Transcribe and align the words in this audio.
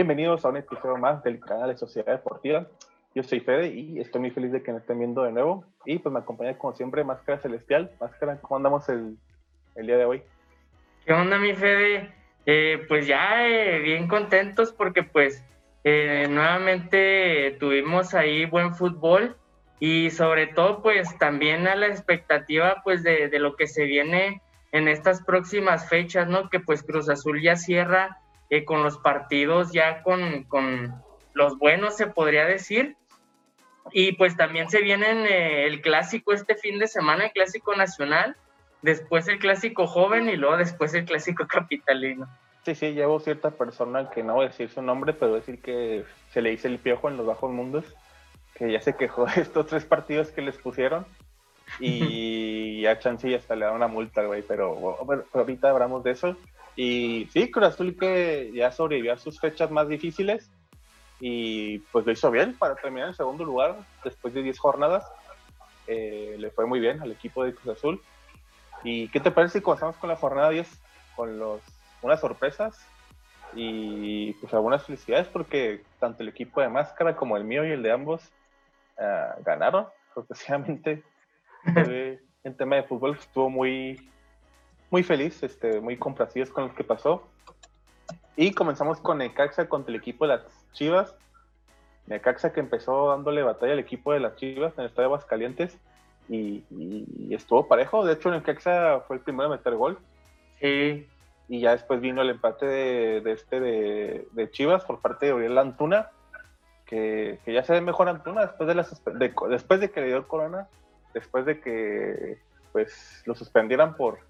Bienvenidos 0.00 0.46
a 0.46 0.48
un 0.48 0.56
episodio 0.56 0.96
más 0.96 1.22
del 1.22 1.38
canal 1.40 1.68
de 1.68 1.76
Sociedad 1.76 2.12
Deportiva. 2.12 2.66
Yo 3.14 3.22
soy 3.22 3.40
Fede 3.40 3.68
y 3.68 4.00
estoy 4.00 4.22
muy 4.22 4.30
feliz 4.30 4.50
de 4.50 4.62
que 4.62 4.72
me 4.72 4.78
estén 4.78 4.98
viendo 4.98 5.24
de 5.24 5.30
nuevo. 5.30 5.62
Y 5.84 5.98
pues 5.98 6.10
me 6.10 6.20
acompaña 6.20 6.56
como 6.56 6.72
siempre 6.72 7.04
Máscara 7.04 7.38
Celestial. 7.38 7.90
Máscara, 8.00 8.38
¿cómo 8.40 8.56
andamos 8.56 8.88
el, 8.88 9.18
el 9.74 9.86
día 9.86 9.98
de 9.98 10.06
hoy? 10.06 10.22
¿Qué 11.04 11.12
onda 11.12 11.36
mi 11.36 11.54
Fede? 11.54 12.14
Eh, 12.46 12.82
pues 12.88 13.06
ya 13.06 13.46
eh, 13.46 13.78
bien 13.80 14.08
contentos 14.08 14.72
porque 14.72 15.02
pues 15.02 15.44
eh, 15.84 16.26
nuevamente 16.30 17.58
tuvimos 17.60 18.14
ahí 18.14 18.46
buen 18.46 18.74
fútbol 18.74 19.36
y 19.80 20.08
sobre 20.08 20.46
todo 20.46 20.80
pues 20.80 21.18
también 21.18 21.66
a 21.66 21.74
la 21.74 21.88
expectativa 21.88 22.80
pues 22.84 23.02
de, 23.02 23.28
de 23.28 23.38
lo 23.38 23.54
que 23.54 23.66
se 23.66 23.84
viene 23.84 24.40
en 24.72 24.88
estas 24.88 25.22
próximas 25.22 25.90
fechas, 25.90 26.26
¿no? 26.26 26.48
Que 26.48 26.58
pues 26.58 26.82
Cruz 26.82 27.10
Azul 27.10 27.42
ya 27.42 27.56
cierra 27.56 28.16
eh, 28.50 28.64
con 28.64 28.82
los 28.82 28.98
partidos 28.98 29.72
ya 29.72 30.02
con, 30.02 30.44
con, 30.44 30.94
los 31.32 31.58
buenos, 31.58 31.96
se 31.96 32.08
podría 32.08 32.44
decir. 32.44 32.96
Y 33.92 34.12
pues 34.12 34.36
también 34.36 34.68
se 34.68 34.82
viene 34.82 35.06
eh, 35.24 35.66
el 35.66 35.80
clásico 35.80 36.32
este 36.32 36.56
fin 36.56 36.78
de 36.78 36.88
semana, 36.88 37.26
el 37.26 37.32
clásico 37.32 37.74
nacional, 37.74 38.36
después 38.82 39.26
el 39.28 39.38
clásico 39.38 39.86
joven 39.86 40.28
y 40.28 40.36
luego 40.36 40.56
después 40.56 40.92
el 40.94 41.04
clásico 41.04 41.46
capitalino. 41.48 42.28
Sí, 42.64 42.74
sí, 42.74 42.92
llevo 42.92 43.20
cierta 43.20 43.52
persona 43.52 44.10
que 44.10 44.22
no 44.22 44.34
voy 44.34 44.46
a 44.46 44.48
decir 44.48 44.68
su 44.68 44.82
nombre, 44.82 45.14
pero 45.14 45.34
decir 45.34 45.62
que 45.62 46.04
se 46.30 46.42
le 46.42 46.50
dice 46.50 46.68
el 46.68 46.78
piojo 46.78 47.08
en 47.08 47.16
los 47.16 47.26
bajos 47.26 47.50
mundos, 47.50 47.84
que 48.54 48.70
ya 48.70 48.80
se 48.80 48.96
quejó 48.96 49.24
de 49.26 49.40
estos 49.40 49.66
tres 49.66 49.84
partidos 49.84 50.30
que 50.30 50.42
les 50.42 50.58
pusieron 50.58 51.06
y 51.78 52.84
a 52.86 52.98
Chansey 52.98 53.34
hasta 53.34 53.56
le 53.56 53.64
da 53.64 53.72
una 53.72 53.88
multa, 53.88 54.22
güey, 54.24 54.42
pero, 54.42 54.98
pero, 55.06 55.24
ahorita 55.32 55.70
hablamos 55.70 56.02
de 56.04 56.10
eso. 56.10 56.36
Y 56.76 57.28
sí, 57.32 57.50
Cruz 57.50 57.66
Azul 57.66 57.96
que 57.98 58.50
ya 58.54 58.72
sobrevivió 58.72 59.12
a 59.12 59.18
sus 59.18 59.38
fechas 59.40 59.70
más 59.70 59.88
difíciles 59.88 60.50
y 61.20 61.78
pues 61.92 62.06
lo 62.06 62.12
hizo 62.12 62.30
bien 62.30 62.56
para 62.56 62.76
terminar 62.76 63.08
en 63.08 63.14
segundo 63.14 63.44
lugar 63.44 63.76
después 64.02 64.32
de 64.32 64.42
10 64.42 64.58
jornadas. 64.58 65.04
Eh, 65.86 66.36
le 66.38 66.50
fue 66.50 66.66
muy 66.66 66.80
bien 66.80 67.00
al 67.02 67.12
equipo 67.12 67.44
de 67.44 67.54
Cruz 67.54 67.76
Azul. 67.76 68.02
¿Y 68.82 69.08
qué 69.08 69.20
te 69.20 69.30
parece 69.30 69.58
si 69.58 69.62
comenzamos 69.62 69.96
con 69.96 70.08
la 70.08 70.16
jornada 70.16 70.50
10? 70.50 70.68
Con 71.16 71.38
los, 71.38 71.60
unas 72.02 72.20
sorpresas 72.20 72.86
y 73.54 74.32
pues 74.34 74.54
algunas 74.54 74.84
felicidades 74.84 75.26
porque 75.28 75.82
tanto 75.98 76.22
el 76.22 76.28
equipo 76.28 76.60
de 76.60 76.68
Máscara 76.68 77.16
como 77.16 77.36
el 77.36 77.44
mío 77.44 77.66
y 77.66 77.72
el 77.72 77.82
de 77.82 77.92
ambos 77.92 78.22
uh, 78.96 79.42
ganaron, 79.44 79.86
sorpresivamente. 80.14 81.02
en 82.42 82.56
tema 82.56 82.76
de 82.76 82.84
fútbol 82.84 83.16
estuvo 83.18 83.50
muy, 83.50 84.10
muy 84.90 85.02
feliz, 85.02 85.42
este, 85.42 85.80
muy 85.80 85.96
complacidos 85.96 86.50
con 86.50 86.68
lo 86.68 86.74
que 86.74 86.84
pasó. 86.84 87.22
Y 88.36 88.52
comenzamos 88.52 89.00
con 89.00 89.18
Necaxa 89.18 89.68
contra 89.68 89.92
el 89.92 90.00
equipo 90.00 90.26
de 90.26 90.36
las 90.36 90.72
Chivas. 90.72 91.14
Necaxa 92.06 92.52
que 92.52 92.60
empezó 92.60 93.08
dándole 93.08 93.42
batalla 93.42 93.72
al 93.72 93.78
equipo 93.78 94.12
de 94.12 94.20
las 94.20 94.36
Chivas 94.36 94.74
en 94.74 94.80
el 94.80 94.86
estadio 94.86 95.08
de 95.08 95.14
Aguascalientes 95.14 95.78
y, 96.28 96.64
y, 96.70 97.34
estuvo 97.34 97.68
parejo. 97.68 98.04
De 98.04 98.14
hecho, 98.14 98.30
Necaxa 98.30 99.00
fue 99.06 99.16
el 99.16 99.22
primero 99.22 99.52
a 99.52 99.56
meter 99.56 99.74
gol. 99.74 99.98
Sí. 100.60 101.06
Y 101.48 101.60
ya 101.60 101.72
después 101.72 102.00
vino 102.00 102.22
el 102.22 102.30
empate 102.30 102.66
de, 102.66 103.20
de 103.20 103.32
este 103.32 103.60
de, 103.60 104.28
de, 104.32 104.50
Chivas 104.50 104.84
por 104.84 105.00
parte 105.00 105.26
de 105.26 105.34
Uriel 105.34 105.58
Antuna, 105.58 106.10
que, 106.86 107.40
que, 107.44 107.52
ya 107.52 107.64
se 107.64 107.72
ve 107.72 107.80
mejor 107.80 108.08
Antuna 108.08 108.42
después 108.42 108.68
de, 108.68 108.74
las, 108.74 109.04
de, 109.04 109.34
después 109.48 109.80
de 109.80 109.90
que 109.90 110.00
le 110.00 110.06
dio 110.08 110.16
el 110.16 110.26
corona, 110.26 110.68
después 111.12 111.44
de 111.46 111.60
que 111.60 112.38
pues 112.72 113.22
lo 113.26 113.34
suspendieran 113.34 113.96
por 113.96 114.20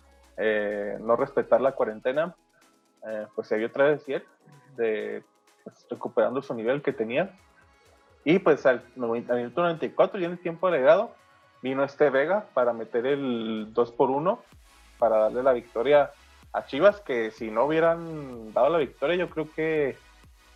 eh, 0.42 0.96
no 1.00 1.16
respetar 1.16 1.60
la 1.60 1.72
cuarentena, 1.72 2.34
eh, 3.06 3.26
pues 3.34 3.46
se 3.46 3.58
vio 3.58 3.66
otra 3.66 3.84
vez 3.84 4.06
de, 4.76 5.22
pues, 5.62 5.86
recuperando 5.90 6.40
su 6.40 6.54
nivel 6.54 6.80
que 6.80 6.92
tenía. 6.92 7.38
Y 8.24 8.38
pues 8.38 8.64
al, 8.64 8.82
al 8.96 9.36
minuto 9.36 9.62
94, 9.62 10.18
ya 10.18 10.26
en 10.26 10.32
el 10.32 10.38
tiempo 10.38 10.66
agregado, 10.66 11.14
vino 11.62 11.84
este 11.84 12.08
Vega 12.08 12.46
para 12.54 12.72
meter 12.72 13.06
el 13.06 13.68
2 13.72 13.92
por 13.92 14.10
1 14.10 14.42
para 14.98 15.18
darle 15.18 15.42
la 15.42 15.52
victoria 15.52 16.10
a 16.52 16.64
Chivas, 16.64 17.00
que 17.00 17.30
si 17.30 17.50
no 17.50 17.64
hubieran 17.64 18.52
dado 18.52 18.70
la 18.70 18.78
victoria, 18.78 19.16
yo 19.16 19.28
creo 19.28 19.50
que 19.52 19.96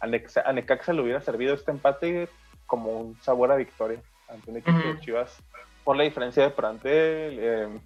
a, 0.01 0.07
Nexa, 0.07 0.43
a 0.47 0.53
Necaxa 0.53 0.93
le 0.93 1.03
hubiera 1.03 1.21
servido 1.21 1.55
este 1.55 1.71
empate 1.71 2.29
como 2.67 2.91
un 2.91 3.21
sabor 3.21 3.53
a 3.53 3.57
victoria 3.57 4.01
ante 4.29 4.51
un 4.51 4.57
equipo 4.57 4.79
uh 4.79 4.81
-huh. 4.81 4.95
de 4.95 5.01
Chivas 5.01 5.43
por 5.85 5.97
la 5.97 6.05
diferencia 6.05 6.43
de 6.43 6.51
plantel. 6.51 7.39
Eh, 7.39 7.81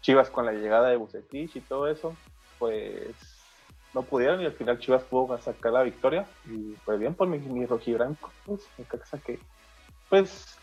Chivas 0.00 0.30
con 0.30 0.46
la 0.46 0.52
llegada 0.52 0.88
de 0.88 0.96
Bucetich 0.96 1.56
y 1.56 1.60
todo 1.60 1.88
eso, 1.88 2.16
pues 2.58 3.14
no 3.94 4.02
pudieron 4.02 4.40
y 4.40 4.46
al 4.46 4.52
final 4.52 4.78
Chivas 4.78 5.02
pudo 5.04 5.36
sacar 5.38 5.72
la 5.72 5.82
victoria 5.82 6.26
y 6.46 6.74
pues 6.84 6.98
bien 6.98 7.14
por 7.14 7.28
mi, 7.28 7.38
mi 7.38 7.66
rojiblanco, 7.66 8.32
pues 8.44 8.68
Necaxa 8.78 9.18
que 9.18 9.38
pues 10.08 10.56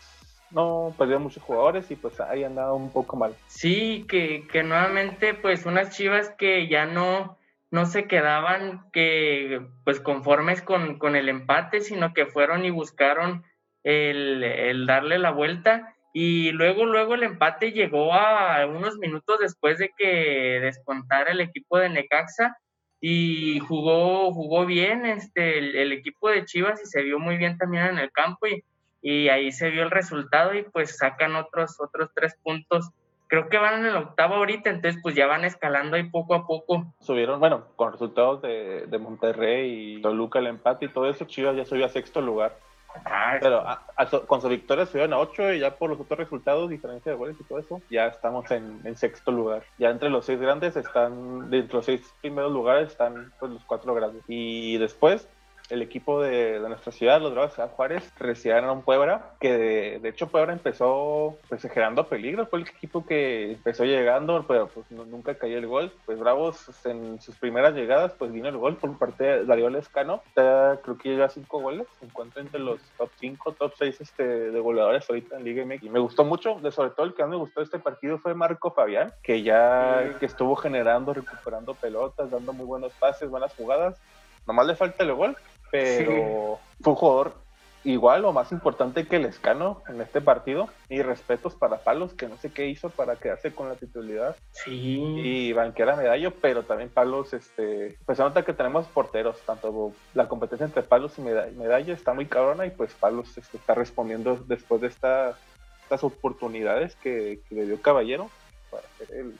no 0.50 0.94
perdió 0.96 1.18
muchos 1.18 1.42
jugadores 1.42 1.90
y 1.90 1.96
pues 1.96 2.20
ahí 2.20 2.44
andaba 2.44 2.72
un 2.72 2.92
poco 2.92 3.16
mal. 3.16 3.34
Sí, 3.48 4.06
que, 4.08 4.46
que 4.50 4.62
nuevamente 4.62 5.34
pues 5.34 5.66
unas 5.66 5.90
Chivas 5.90 6.30
que 6.38 6.68
ya 6.68 6.86
no, 6.86 7.36
no 7.70 7.86
se 7.86 8.06
quedaban 8.06 8.90
que 8.92 9.60
pues 9.84 10.00
conformes 10.00 10.62
con, 10.62 10.98
con 10.98 11.16
el 11.16 11.28
empate, 11.28 11.80
sino 11.80 12.14
que 12.14 12.26
fueron 12.26 12.64
y 12.64 12.70
buscaron 12.70 13.44
el, 13.82 14.42
el 14.42 14.86
darle 14.86 15.18
la 15.18 15.30
vuelta 15.30 15.95
y 16.18 16.50
luego, 16.52 16.86
luego 16.86 17.14
el 17.14 17.24
empate 17.24 17.72
llegó 17.72 18.14
a 18.14 18.64
unos 18.64 18.96
minutos 18.96 19.38
después 19.38 19.76
de 19.76 19.90
que 19.94 20.60
descontara 20.62 21.30
el 21.30 21.42
equipo 21.42 21.76
de 21.76 21.90
Necaxa 21.90 22.56
y 23.02 23.58
jugó, 23.58 24.32
jugó 24.32 24.64
bien 24.64 25.04
este, 25.04 25.58
el, 25.58 25.92
equipo 25.92 26.30
de 26.30 26.46
Chivas 26.46 26.80
y 26.82 26.86
se 26.86 27.02
vio 27.02 27.18
muy 27.18 27.36
bien 27.36 27.58
también 27.58 27.84
en 27.84 27.98
el 27.98 28.10
campo 28.12 28.46
y, 28.46 28.64
y 29.02 29.28
ahí 29.28 29.52
se 29.52 29.68
vio 29.68 29.82
el 29.82 29.90
resultado 29.90 30.54
y 30.54 30.62
pues 30.62 30.96
sacan 30.96 31.36
otros, 31.36 31.78
otros 31.78 32.08
tres 32.14 32.34
puntos. 32.42 32.88
Creo 33.26 33.50
que 33.50 33.58
van 33.58 33.80
en 33.80 33.84
el 33.84 33.96
octavo 33.96 34.36
ahorita, 34.36 34.70
entonces 34.70 34.98
pues 35.02 35.14
ya 35.14 35.26
van 35.26 35.44
escalando 35.44 35.96
ahí 35.96 36.04
poco 36.04 36.34
a 36.34 36.46
poco. 36.46 36.94
Subieron, 36.98 37.40
bueno, 37.40 37.66
con 37.76 37.92
resultados 37.92 38.40
de, 38.40 38.86
de 38.86 38.98
Monterrey 38.98 39.96
y 39.96 40.00
Toluca 40.00 40.38
el 40.38 40.46
empate 40.46 40.86
y 40.86 40.88
todo 40.88 41.10
eso, 41.10 41.26
Chivas 41.26 41.56
ya 41.56 41.66
subió 41.66 41.84
a 41.84 41.90
sexto 41.90 42.22
lugar. 42.22 42.56
Ah, 43.04 43.36
pero 43.40 43.60
a, 43.60 43.82
a, 43.96 44.06
con 44.26 44.40
su 44.40 44.48
victoria 44.48 44.86
subieron 44.86 45.12
a 45.12 45.18
8 45.18 45.54
y 45.54 45.60
ya 45.60 45.76
por 45.76 45.90
los 45.90 46.00
otros 46.00 46.18
resultados, 46.18 46.70
diferencia 46.70 47.12
de 47.12 47.18
goles 47.18 47.36
y 47.38 47.44
todo 47.44 47.58
eso, 47.58 47.80
ya 47.90 48.06
estamos 48.06 48.50
en, 48.50 48.96
sexto 48.96 49.30
lugar. 49.30 49.62
Ya 49.78 49.90
entre 49.90 50.10
los 50.10 50.24
seis 50.24 50.40
grandes 50.40 50.76
están, 50.76 51.50
de 51.50 51.58
entre 51.58 51.76
los 51.76 51.84
seis 51.84 52.14
primeros 52.20 52.52
lugares 52.52 52.92
están 52.92 53.32
pues, 53.38 53.52
los 53.52 53.64
cuatro 53.64 53.94
grandes. 53.94 54.22
Y 54.26 54.78
después 54.78 55.28
el 55.70 55.82
equipo 55.82 56.22
de, 56.22 56.60
de, 56.60 56.68
nuestra 56.68 56.92
ciudad, 56.92 57.20
los 57.20 57.32
Bravos 57.32 57.56
de 57.56 57.64
Juárez, 57.64 58.12
recibieron 58.18 58.78
a 58.78 58.82
Puebla, 58.82 59.34
que 59.40 59.52
de, 59.56 59.98
de, 60.00 60.08
hecho 60.08 60.28
Puebla 60.28 60.52
empezó 60.52 61.36
pues 61.48 61.62
generando 61.62 62.08
peligro, 62.08 62.46
fue 62.46 62.60
el 62.60 62.68
equipo 62.68 63.04
que 63.04 63.52
empezó 63.52 63.84
llegando, 63.84 64.44
pero 64.46 64.68
pues 64.68 64.90
no, 64.90 65.04
nunca 65.04 65.34
cayó 65.34 65.58
el 65.58 65.66
gol. 65.66 65.92
Pues 66.04 66.18
Bravos 66.18 66.68
en 66.84 67.20
sus 67.20 67.36
primeras 67.36 67.74
llegadas 67.74 68.12
pues 68.18 68.32
vino 68.32 68.48
el 68.48 68.56
gol 68.56 68.76
por 68.76 68.96
parte 68.98 69.24
de 69.24 69.44
Darío 69.44 69.70
Lescano, 69.70 70.22
Está, 70.26 70.78
creo 70.82 70.98
que 70.98 71.10
llega 71.10 71.26
a 71.26 71.30
cinco 71.30 71.60
goles, 71.60 71.86
se 71.98 72.06
encuentra 72.06 72.42
entre 72.42 72.60
los 72.60 72.80
top 72.96 73.10
5, 73.18 73.52
top 73.52 73.72
6 73.78 74.00
este, 74.00 74.24
de 74.24 74.60
goleadores 74.60 75.08
ahorita 75.08 75.36
en 75.36 75.44
Liga 75.44 75.64
MX. 75.64 75.82
Y 75.82 75.90
me 75.90 76.00
gustó 76.00 76.24
mucho, 76.24 76.58
de 76.60 76.70
sobre 76.70 76.90
todo 76.90 77.06
el 77.06 77.14
que 77.14 77.22
más 77.22 77.30
me 77.30 77.36
gustó 77.36 77.62
este 77.62 77.78
partido 77.78 78.18
fue 78.18 78.34
Marco 78.34 78.70
Fabián, 78.70 79.12
que 79.22 79.42
ya 79.42 80.16
que 80.18 80.26
estuvo 80.26 80.56
generando, 80.56 81.12
recuperando 81.12 81.74
pelotas, 81.74 82.30
dando 82.30 82.52
muy 82.52 82.66
buenos 82.66 82.92
pases, 82.94 83.30
buenas 83.30 83.54
jugadas. 83.54 83.98
Nomás 84.46 84.66
le 84.66 84.76
falta 84.76 85.02
el 85.02 85.12
gol, 85.12 85.36
pero 85.82 86.10
sí. 86.10 86.82
fue 86.82 86.92
un 86.92 86.98
jugador 86.98 87.46
igual 87.86 88.24
o 88.24 88.32
más 88.32 88.50
importante 88.52 89.06
que 89.06 89.16
el 89.16 89.24
Escano 89.24 89.82
en 89.88 90.00
este 90.00 90.20
partido. 90.20 90.68
Y 90.88 91.02
respetos 91.02 91.54
para 91.54 91.78
Palos, 91.78 92.12
que 92.14 92.28
no 92.28 92.36
sé 92.36 92.50
qué 92.50 92.66
hizo 92.66 92.90
para 92.90 93.16
quedarse 93.16 93.52
con 93.52 93.68
la 93.68 93.76
titularidad. 93.76 94.36
Sí. 94.50 95.00
Y 95.00 95.52
banquera 95.52 95.96
medallo, 95.96 96.32
pero 96.40 96.64
también 96.64 96.90
Palos, 96.90 97.32
este, 97.32 97.96
pues 98.04 98.18
se 98.18 98.24
nota 98.24 98.44
que 98.44 98.52
tenemos 98.52 98.86
porteros, 98.88 99.38
tanto 99.46 99.92
la 100.14 100.28
competencia 100.28 100.66
entre 100.66 100.82
Palos 100.82 101.18
y 101.18 101.22
medalla 101.22 101.94
está 101.94 102.12
muy 102.12 102.26
cabrona 102.26 102.66
y 102.66 102.70
pues 102.70 102.92
Palos 102.94 103.38
este, 103.38 103.56
está 103.56 103.74
respondiendo 103.74 104.36
después 104.46 104.80
de 104.80 104.88
esta, 104.88 105.38
estas 105.82 106.02
oportunidades 106.04 106.96
que, 106.96 107.40
que 107.48 107.54
le 107.54 107.66
dio 107.66 107.80
Caballero 107.80 108.28
para 108.70 108.82
ser 108.98 109.16
el, 109.16 109.34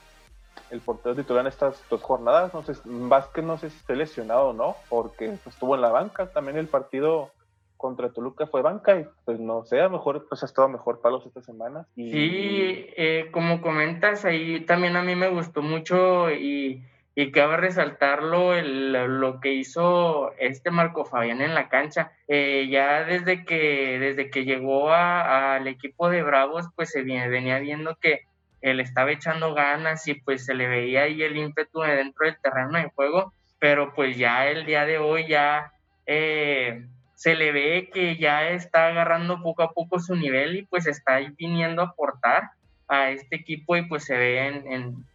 el 0.70 0.80
portero 0.80 1.14
titular 1.14 1.42
en 1.42 1.48
estas 1.48 1.82
dos 1.88 2.02
jornadas. 2.02 2.52
No 2.54 2.62
sé, 2.62 2.74
Vázquez 2.84 3.44
no 3.44 3.58
sé 3.58 3.70
si 3.70 3.76
esté 3.76 3.96
lesionado 3.96 4.48
o 4.48 4.52
no, 4.52 4.76
porque 4.88 5.26
pues, 5.42 5.54
estuvo 5.54 5.74
en 5.74 5.82
la 5.82 5.90
banca. 5.90 6.26
También 6.32 6.56
el 6.56 6.68
partido 6.68 7.30
contra 7.76 8.10
Toluca 8.10 8.46
fue 8.46 8.62
banca 8.62 8.98
y 8.98 9.06
pues 9.24 9.38
no 9.38 9.64
sé, 9.64 9.80
a 9.80 9.84
lo 9.84 9.90
mejor 9.90 10.26
pues 10.28 10.42
ha 10.42 10.46
estado 10.46 10.68
mejor 10.68 11.00
palos 11.00 11.26
esta 11.26 11.42
semana. 11.42 11.86
Y... 11.94 12.10
Sí, 12.10 12.86
eh, 12.96 13.28
como 13.32 13.60
comentas, 13.60 14.24
ahí 14.24 14.60
también 14.60 14.96
a 14.96 15.02
mí 15.02 15.14
me 15.14 15.28
gustó 15.28 15.62
mucho 15.62 16.30
y, 16.30 16.82
y 17.14 17.30
cabe 17.32 17.58
resaltarlo 17.58 18.54
el, 18.54 18.92
lo 18.92 19.40
que 19.40 19.52
hizo 19.52 20.32
este 20.38 20.70
Marco 20.70 21.04
Fabián 21.04 21.42
en 21.42 21.54
la 21.54 21.68
cancha. 21.68 22.12
Eh, 22.28 22.68
ya 22.70 23.04
desde 23.04 23.44
que, 23.44 23.98
desde 23.98 24.30
que 24.30 24.44
llegó 24.44 24.90
al 24.90 25.66
equipo 25.66 26.08
de 26.08 26.22
Bravos, 26.22 26.66
pues 26.74 26.90
se 26.90 27.02
venía 27.02 27.58
viendo 27.58 27.96
que 27.96 28.22
él 28.60 28.80
estaba 28.80 29.12
echando 29.12 29.54
ganas 29.54 30.06
y 30.08 30.14
pues 30.14 30.44
se 30.44 30.54
le 30.54 30.66
veía 30.66 31.02
ahí 31.02 31.22
el 31.22 31.36
ímpetu 31.36 31.80
dentro 31.80 32.26
del 32.26 32.40
terreno 32.40 32.78
de 32.78 32.90
juego, 32.90 33.32
pero 33.58 33.94
pues 33.94 34.16
ya 34.16 34.48
el 34.48 34.66
día 34.66 34.84
de 34.84 34.98
hoy 34.98 35.26
ya 35.28 35.72
eh, 36.06 36.86
se 37.14 37.34
le 37.34 37.52
ve 37.52 37.90
que 37.92 38.16
ya 38.16 38.50
está 38.50 38.88
agarrando 38.88 39.42
poco 39.42 39.62
a 39.62 39.72
poco 39.72 39.98
su 39.98 40.14
nivel 40.14 40.56
y 40.56 40.62
pues 40.62 40.86
está 40.86 41.18
viniendo 41.36 41.82
a 41.82 41.86
aportar 41.86 42.50
a 42.88 43.10
este 43.10 43.36
equipo 43.36 43.76
y 43.76 43.82
pues 43.86 44.04
se 44.04 44.16
ve 44.16 44.46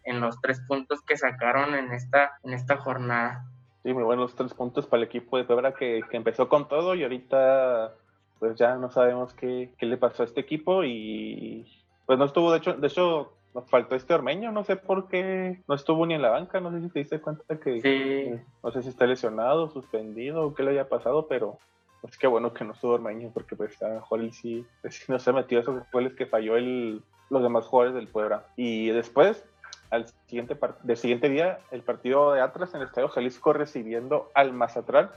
en, 0.03 0.19
los 0.19 0.41
tres 0.41 0.59
puntos 0.67 1.01
que 1.01 1.15
sacaron 1.15 1.73
en 1.75 1.91
esta, 1.91 2.31
en 2.43 2.53
esta 2.53 2.77
jornada. 2.77 3.45
Sí, 3.83 3.93
muy 3.93 4.03
buenos 4.03 4.35
tres 4.35 4.53
puntos 4.53 4.85
para 4.85 5.01
el 5.01 5.07
equipo 5.07 5.37
de 5.37 5.45
Febra 5.45 5.73
que, 5.73 6.01
que 6.09 6.17
empezó 6.17 6.49
con 6.49 6.67
todo 6.67 6.95
y 6.95 7.03
ahorita 7.03 7.93
pues 8.39 8.57
ya 8.57 8.75
no 8.75 8.89
sabemos 8.89 9.33
qué, 9.33 9.73
qué, 9.77 9.85
le 9.85 9.97
pasó 9.97 10.23
a 10.23 10.25
este 10.25 10.41
equipo 10.41 10.83
y 10.83 11.67
pues 12.05 12.19
no 12.19 12.25
estuvo, 12.25 12.51
de 12.51 12.57
hecho, 12.57 12.73
de 12.73 12.87
hecho 12.87 13.33
nos 13.53 13.69
faltó 13.69 13.95
este 13.95 14.13
Ormeño, 14.13 14.51
no 14.51 14.63
sé 14.63 14.75
por 14.75 15.07
qué 15.07 15.61
no 15.67 15.75
estuvo 15.75 16.05
ni 16.05 16.13
en 16.13 16.21
la 16.21 16.29
banca, 16.29 16.59
no 16.59 16.71
sé 16.71 16.81
si 16.81 16.89
te 16.89 16.99
diste 16.99 17.19
cuenta 17.19 17.59
que 17.59 18.41
no 18.63 18.71
sé 18.71 18.83
si 18.83 18.89
está 18.89 19.05
lesionado, 19.05 19.69
suspendido 19.69 20.45
o 20.45 20.53
qué 20.53 20.63
le 20.63 20.71
haya 20.71 20.87
pasado, 20.87 21.27
pero 21.27 21.57
pues 22.01 22.17
qué 22.17 22.27
bueno 22.27 22.53
que 22.53 22.63
no 22.63 22.73
estuvo 22.73 22.93
Ormeño 22.93 23.31
porque 23.33 23.55
pues 23.55 23.81
a 23.81 23.89
lo 23.89 23.95
mejor 23.95 24.21
él 24.21 24.33
sí, 24.33 24.65
pues, 24.81 25.07
no 25.09 25.19
se 25.19 25.33
metió 25.33 25.59
esos 25.59 25.83
goles 25.91 26.13
que 26.15 26.25
falló 26.25 26.57
el, 26.57 27.03
los 27.29 27.43
demás 27.43 27.65
jugadores 27.65 27.95
del 27.95 28.07
Puebla. 28.07 28.45
Y 28.55 28.89
después, 28.89 29.43
al 29.89 30.07
siguiente, 30.27 30.57
del 30.83 30.97
siguiente 30.97 31.29
día, 31.29 31.59
el 31.71 31.83
partido 31.83 32.33
de 32.33 32.41
Atlas 32.41 32.73
en 32.73 32.81
el 32.81 32.87
Estadio 32.87 33.09
Jalisco 33.09 33.53
recibiendo 33.53 34.29
al 34.33 34.53
Mazatlán, 34.53 35.11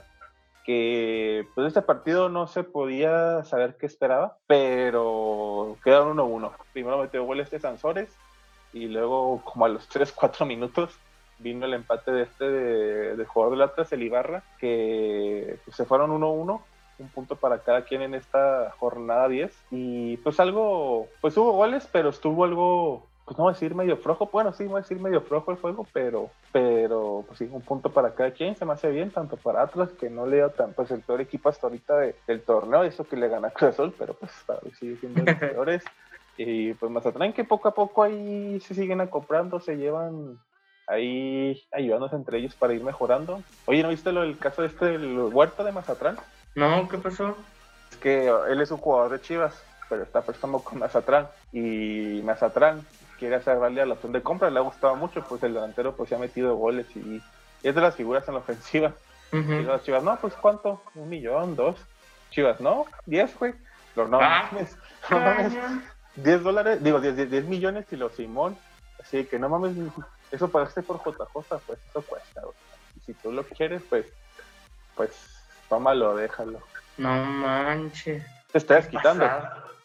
que 0.65 1.47
pues 1.53 1.67
este 1.67 1.81
partido 1.81 2.29
no 2.29 2.47
se 2.47 2.63
podía 2.63 3.43
saber 3.43 3.77
qué 3.77 3.85
esperaba, 3.85 4.37
pero 4.47 5.77
quedaron 5.83 6.17
1-1. 6.17 6.51
Primero 6.73 6.97
metió 6.97 7.23
goles 7.23 7.51
de 7.51 7.59
Sansores 7.59 8.09
y 8.73 8.87
luego 8.87 9.41
como 9.45 9.65
a 9.65 9.69
los 9.69 9.89
3-4 9.89 10.45
minutos 10.45 10.97
vino 11.39 11.65
el 11.65 11.73
empate 11.73 12.11
de 12.11 12.23
este 12.23 12.49
de, 12.49 13.25
jugador 13.25 13.57
del 13.57 13.67
Atlas, 13.67 13.91
el 13.91 14.03
Ibarra, 14.03 14.43
que 14.59 15.59
pues, 15.65 15.77
se 15.77 15.85
fueron 15.85 16.11
1-1 16.11 16.61
un 16.97 17.09
punto 17.09 17.35
para 17.35 17.59
cada 17.59 17.83
quien 17.83 18.01
en 18.01 18.13
esta 18.13 18.71
jornada 18.77 19.27
10. 19.27 19.51
Y 19.71 20.17
pues 20.17 20.39
algo, 20.39 21.07
pues 21.21 21.35
hubo 21.37 21.51
goles, 21.51 21.87
pero 21.91 22.09
estuvo 22.09 22.43
algo, 22.43 23.07
pues 23.25 23.37
no 23.39 23.45
voy 23.45 23.51
a 23.51 23.53
decir 23.53 23.73
medio 23.73 23.97
flojo, 23.97 24.29
bueno, 24.31 24.53
sí, 24.53 24.65
voy 24.65 24.77
a 24.77 24.81
decir 24.81 24.99
medio 24.99 25.19
flojo 25.21 25.51
el 25.51 25.57
juego, 25.57 25.87
pero, 25.91 26.29
pero 26.51 27.23
pues 27.25 27.39
sí, 27.39 27.49
un 27.51 27.61
punto 27.61 27.89
para 27.89 28.13
cada 28.13 28.31
quien, 28.31 28.55
se 28.55 28.65
me 28.65 28.73
hace 28.73 28.91
bien, 28.91 29.09
tanto 29.09 29.35
para 29.35 29.63
Atlas, 29.63 29.89
que 29.99 30.11
no 30.11 30.27
le 30.27 30.37
dio 30.37 30.51
tan, 30.51 30.73
pues 30.73 30.91
el 30.91 31.01
peor 31.01 31.21
equipo 31.21 31.49
hasta 31.49 31.65
ahorita 31.65 31.95
del 32.27 32.41
torneo, 32.43 32.83
eso 32.83 33.03
que 33.03 33.15
le 33.15 33.27
gana 33.27 33.49
Cruz 33.49 33.77
pero 33.97 34.13
pues 34.13 34.31
sigue 34.77 34.97
siendo 34.97 35.23
los 35.23 35.35
peores. 35.39 35.83
Y 36.37 36.73
pues 36.73 36.91
Mazatlán 36.91 37.33
que 37.33 37.45
poco 37.45 37.69
a 37.69 37.73
poco 37.73 38.03
ahí 38.03 38.59
se 38.59 38.75
siguen 38.75 39.01
acoplando, 39.01 39.59
se 39.59 39.77
llevan 39.77 40.37
ahí 40.87 41.63
ayudándose 41.71 42.15
entre 42.15 42.37
ellos 42.37 42.53
para 42.55 42.73
ir 42.73 42.83
mejorando. 42.83 43.41
Oye, 43.65 43.81
¿no 43.81 43.89
viste 43.89 44.11
lo 44.11 44.21
del 44.21 44.37
caso 44.37 44.61
de 44.61 44.67
este, 44.67 44.95
el 44.95 45.17
huerto 45.17 45.63
de 45.63 45.71
Mazatlán? 45.71 46.17
No, 46.53 46.87
¿qué 46.89 46.97
pasó? 46.97 47.35
Es 47.89 47.97
que 47.97 48.31
él 48.49 48.61
es 48.61 48.69
un 48.69 48.77
jugador 48.77 49.11
de 49.11 49.21
Chivas, 49.21 49.63
pero 49.89 50.03
está 50.03 50.21
prestando 50.21 50.59
con 50.59 50.79
Mazatlán. 50.79 51.27
Y 51.51 52.21
Mazatlán 52.23 52.85
quiere 53.17 53.35
hacer 53.35 53.57
valer 53.57 53.83
a 53.83 53.85
la 53.87 53.93
opción 53.93 54.11
de 54.11 54.21
compra, 54.21 54.49
le 54.49 54.59
ha 54.59 54.63
gustado 54.63 54.95
mucho, 54.95 55.23
pues 55.23 55.41
el 55.43 55.53
delantero 55.53 55.95
pues 55.95 56.09
se 56.09 56.15
ha 56.15 56.19
metido 56.19 56.55
goles 56.55 56.87
y, 56.95 57.21
es 57.63 57.73
de 57.73 57.81
las 57.81 57.95
figuras 57.95 58.27
en 58.27 58.35
la 58.35 58.41
ofensiva. 58.41 58.93
Y 59.31 59.63
las 59.63 59.83
Chivas, 59.83 60.01
no, 60.01 60.15
pues 60.17 60.33
¿cuánto? 60.35 60.81
Un 60.93 61.09
millón, 61.09 61.57
dos. 61.57 61.75
Chivas, 62.29 62.61
no, 62.61 62.85
diez, 63.05 63.37
güey. 63.37 63.53
no, 63.95 64.17
ah. 64.21 64.49
mames, 64.49 64.77
no 65.09 65.19
mames. 65.19 65.53
Diez 66.15 66.41
dólares, 66.41 66.81
digo, 66.81 67.01
diez, 67.01 67.29
diez, 67.29 67.43
millones 67.43 67.85
y 67.91 67.97
los 67.97 68.13
Simón. 68.13 68.55
Así 69.01 69.25
que 69.25 69.37
no 69.37 69.49
mames, 69.49 69.75
eso 70.31 70.47
pagaste 70.47 70.83
por 70.83 70.99
JJ, 70.99 71.57
pues 71.65 71.79
eso 71.89 72.01
cuesta, 72.03 72.41
Y 72.95 72.99
si 73.01 73.13
tú 73.15 73.31
lo 73.31 73.43
quieres, 73.43 73.81
pues, 73.89 74.05
pues 74.95 75.11
tómalo, 75.67 76.15
déjalo. 76.15 76.61
No 76.97 77.13
manches. 77.25 78.23
Se 78.51 78.57
está 78.57 78.75
desquitando. 78.75 79.29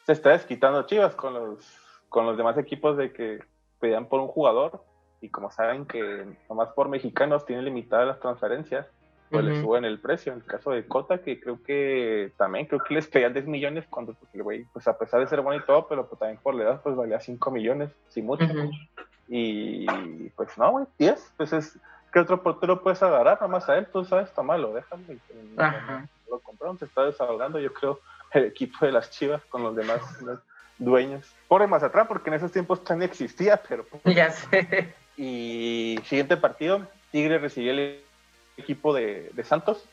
Se 0.06 0.12
está 0.12 0.31
desquitando 0.31 0.87
Chivas 0.87 1.15
con 1.15 1.35
los, 1.35 1.80
con 2.11 2.27
los 2.27 2.37
demás 2.37 2.59
equipos 2.59 2.99
de 2.99 3.12
que 3.12 3.39
pedían 3.79 4.07
por 4.07 4.21
un 4.21 4.29
jugador 4.29 4.85
y 5.23 5.31
como 5.31 5.51
saben 5.51 5.87
que 5.87 6.27
nomás 6.49 6.69
por 6.71 6.89
mexicanos 6.89 7.47
tienen 7.47 7.65
limitadas 7.65 8.07
las 8.07 8.21
transferencias, 8.21 8.87
pues 9.31 9.45
le 9.45 9.61
suben 9.61 9.85
el 9.85 10.01
precio. 10.01 10.33
En 10.33 10.41
el 10.41 10.45
caso 10.45 10.73
de 10.73 10.87
Cota, 10.87 11.23
que 11.23 11.41
creo 11.41 11.62
que 11.62 12.33
también, 12.37 12.67
creo 12.67 12.83
que 12.83 12.95
les 12.95 13.07
pedían 13.07 13.33
10 13.33 13.47
millones 13.47 13.87
cuando, 13.89 14.12
pues, 14.15 14.35
el 14.35 14.43
güey, 14.43 14.65
pues 14.73 14.89
a 14.89 14.99
pesar 14.99 15.21
de 15.21 15.29
ser 15.29 15.41
bueno 15.41 15.62
y 15.62 15.67
todo, 15.67 15.87
pero 15.87 16.09
pues, 16.09 16.19
también 16.19 16.41
por 16.43 16.55
la 16.55 16.65
edad, 16.65 16.83
pues 16.83 16.97
valía 16.97 17.21
5 17.21 17.51
millones, 17.53 17.91
sin 18.09 18.27
mucho. 18.27 18.45
Y 19.29 19.87
pues 20.31 20.59
no, 20.59 20.73
güey, 20.73 20.87
10, 20.99 21.35
pues 21.37 21.53
es, 21.53 21.79
¿qué 22.12 22.19
otro 22.19 22.43
portero 22.43 22.83
puedes 22.83 23.01
agarrar? 23.05 23.41
Nomás 23.41 23.69
a 23.69 23.79
él, 23.79 23.87
tú 23.87 24.05
sabes, 24.05 24.37
malo, 24.43 24.73
déjame. 24.73 25.19
Lo 26.29 26.41
compraron, 26.41 26.77
se 26.79 26.87
está 26.87 27.05
desahogando, 27.05 27.61
yo 27.61 27.73
creo, 27.73 28.01
el 28.33 28.47
equipo 28.47 28.85
de 28.85 28.91
las 28.91 29.11
Chivas 29.11 29.45
con 29.45 29.62
los 29.62 29.77
demás 29.77 30.01
dueños. 30.81 31.25
Pobre 31.47 31.69
Mazatlán, 31.69 32.09
porque 32.09 32.31
en 32.31 32.35
esos 32.35 32.50
tiempos 32.50 32.82
tan 32.82 33.03
existía, 33.03 33.62
pero. 33.69 33.87
Ya 34.05 34.32
sé. 34.32 34.93
Y 35.17 36.00
siguiente 36.06 36.37
partido, 36.37 36.88
Tigre 37.12 37.38
recibió 37.38 37.71
el 37.73 38.03
equipo 38.56 38.93
de, 38.93 39.31
de 39.32 39.44
Santos. 39.44 39.85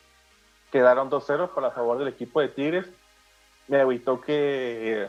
Quedaron 0.72 1.12
2-0 1.12 1.50
por 1.50 1.64
a 1.64 1.72
favor 1.72 2.00
del 2.00 2.08
equipo 2.08 2.42
de 2.42 2.48
Tigres. 2.48 2.86
Me 3.68 3.80
agüitó 3.80 4.22
que 4.22 5.08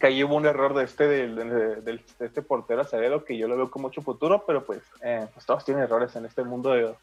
que 0.00 0.06
ahí 0.06 0.24
hubo 0.24 0.36
un 0.36 0.46
error 0.46 0.74
de 0.74 0.84
este, 0.84 1.06
de, 1.06 2.00
este 2.18 2.40
portero 2.40 2.80
Acevedo 2.80 3.24
que 3.24 3.36
yo 3.36 3.46
lo 3.46 3.56
veo 3.56 3.70
con 3.70 3.82
mucho 3.82 4.00
futuro, 4.00 4.44
pero 4.46 4.64
pues, 4.64 4.80
eh, 5.02 5.26
pues 5.34 5.44
todos 5.44 5.64
tienen 5.64 5.84
errores 5.84 6.16
en 6.16 6.24
este 6.24 6.42
mundo 6.44 6.70
de, 6.72 6.94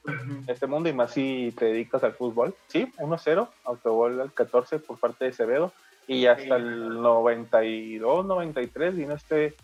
este 0.48 0.66
mundo 0.66 0.90
y 0.90 0.94
más 0.94 1.12
si 1.12 1.54
te 1.58 1.66
dedicas 1.66 2.04
al 2.04 2.14
fútbol. 2.14 2.56
Sí, 2.68 2.92
1-0, 2.98 3.48
autogol 3.66 4.22
al 4.22 4.34
14 4.34 4.80
por 4.80 4.98
parte 4.98 5.26
de 5.26 5.32
Acevedo 5.32 5.72
y 6.10 6.26
hasta 6.26 6.56
el 6.56 7.02
92, 7.02 8.26
93 8.26 8.96
vino 8.96 9.14
este 9.14 9.56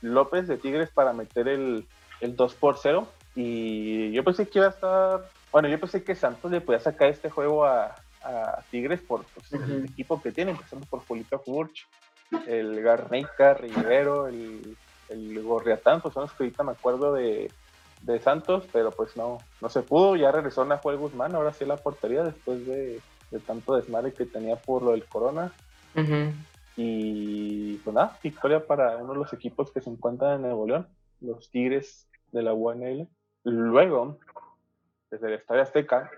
López 0.00 0.46
de 0.46 0.56
Tigres 0.56 0.88
para 0.90 1.12
meter 1.12 1.48
el, 1.48 1.84
el 2.20 2.36
2 2.36 2.54
por 2.54 2.78
0 2.78 3.08
y 3.34 4.12
yo 4.12 4.22
pensé 4.22 4.48
que 4.48 4.60
iba 4.60 4.68
a 4.68 4.70
estar, 4.70 5.28
bueno, 5.50 5.68
yo 5.68 5.80
pensé 5.80 6.04
que 6.04 6.14
Santos 6.14 6.50
le 6.50 6.60
podía 6.60 6.78
sacar 6.78 7.08
este 7.08 7.28
juego 7.28 7.64
a, 7.64 7.96
Tigres 8.70 9.00
por 9.00 9.24
pues, 9.24 9.50
el 9.54 9.86
equipo 9.86 10.20
que 10.20 10.30
tiene, 10.30 10.50
empezando 10.50 10.86
por 10.86 11.00
Julito 11.06 11.38
Furch, 11.38 11.88
el 12.46 12.82
Garnica, 12.82 13.54
Rivero, 13.54 14.28
el, 14.28 14.76
el 15.08 15.42
Gorriatán, 15.42 16.02
pues 16.02 16.12
son 16.12 16.24
los 16.24 16.32
que 16.32 16.44
ahorita 16.44 16.62
me 16.62 16.72
acuerdo 16.72 17.14
de, 17.14 17.50
Santos, 18.22 18.64
pero 18.72 18.90
pues 18.90 19.16
no, 19.16 19.38
no 19.62 19.68
se 19.70 19.80
pudo, 19.82 20.16
ya 20.16 20.30
regresó 20.30 20.64
Nahuel 20.66 20.98
Guzmán, 20.98 21.34
ahora 21.34 21.54
sí 21.54 21.64
la 21.64 21.78
portería 21.78 22.22
después 22.22 22.66
de, 22.66 23.00
tanto 23.46 23.74
desmadre 23.74 24.12
que 24.12 24.26
tenía 24.26 24.56
por 24.56 24.82
lo 24.82 24.90
del 24.90 25.06
corona. 25.06 25.50
Y 26.76 27.76
pues 27.78 27.94
nada, 27.94 28.18
victoria 28.22 28.66
para 28.66 28.96
uno 28.96 29.12
de 29.12 29.18
los 29.18 29.32
equipos 29.32 29.70
que 29.70 29.80
se 29.80 29.90
encuentran 29.90 30.36
en 30.36 30.42
Nuevo 30.42 30.66
León, 30.66 30.88
los 31.20 31.50
Tigres 31.50 32.08
de 32.32 32.42
la 32.42 32.54
UNL. 32.54 33.08
Luego, 33.44 34.18
desde 35.10 35.28
el 35.28 35.34
Estadio 35.34 35.62
Azteca, 35.62 36.10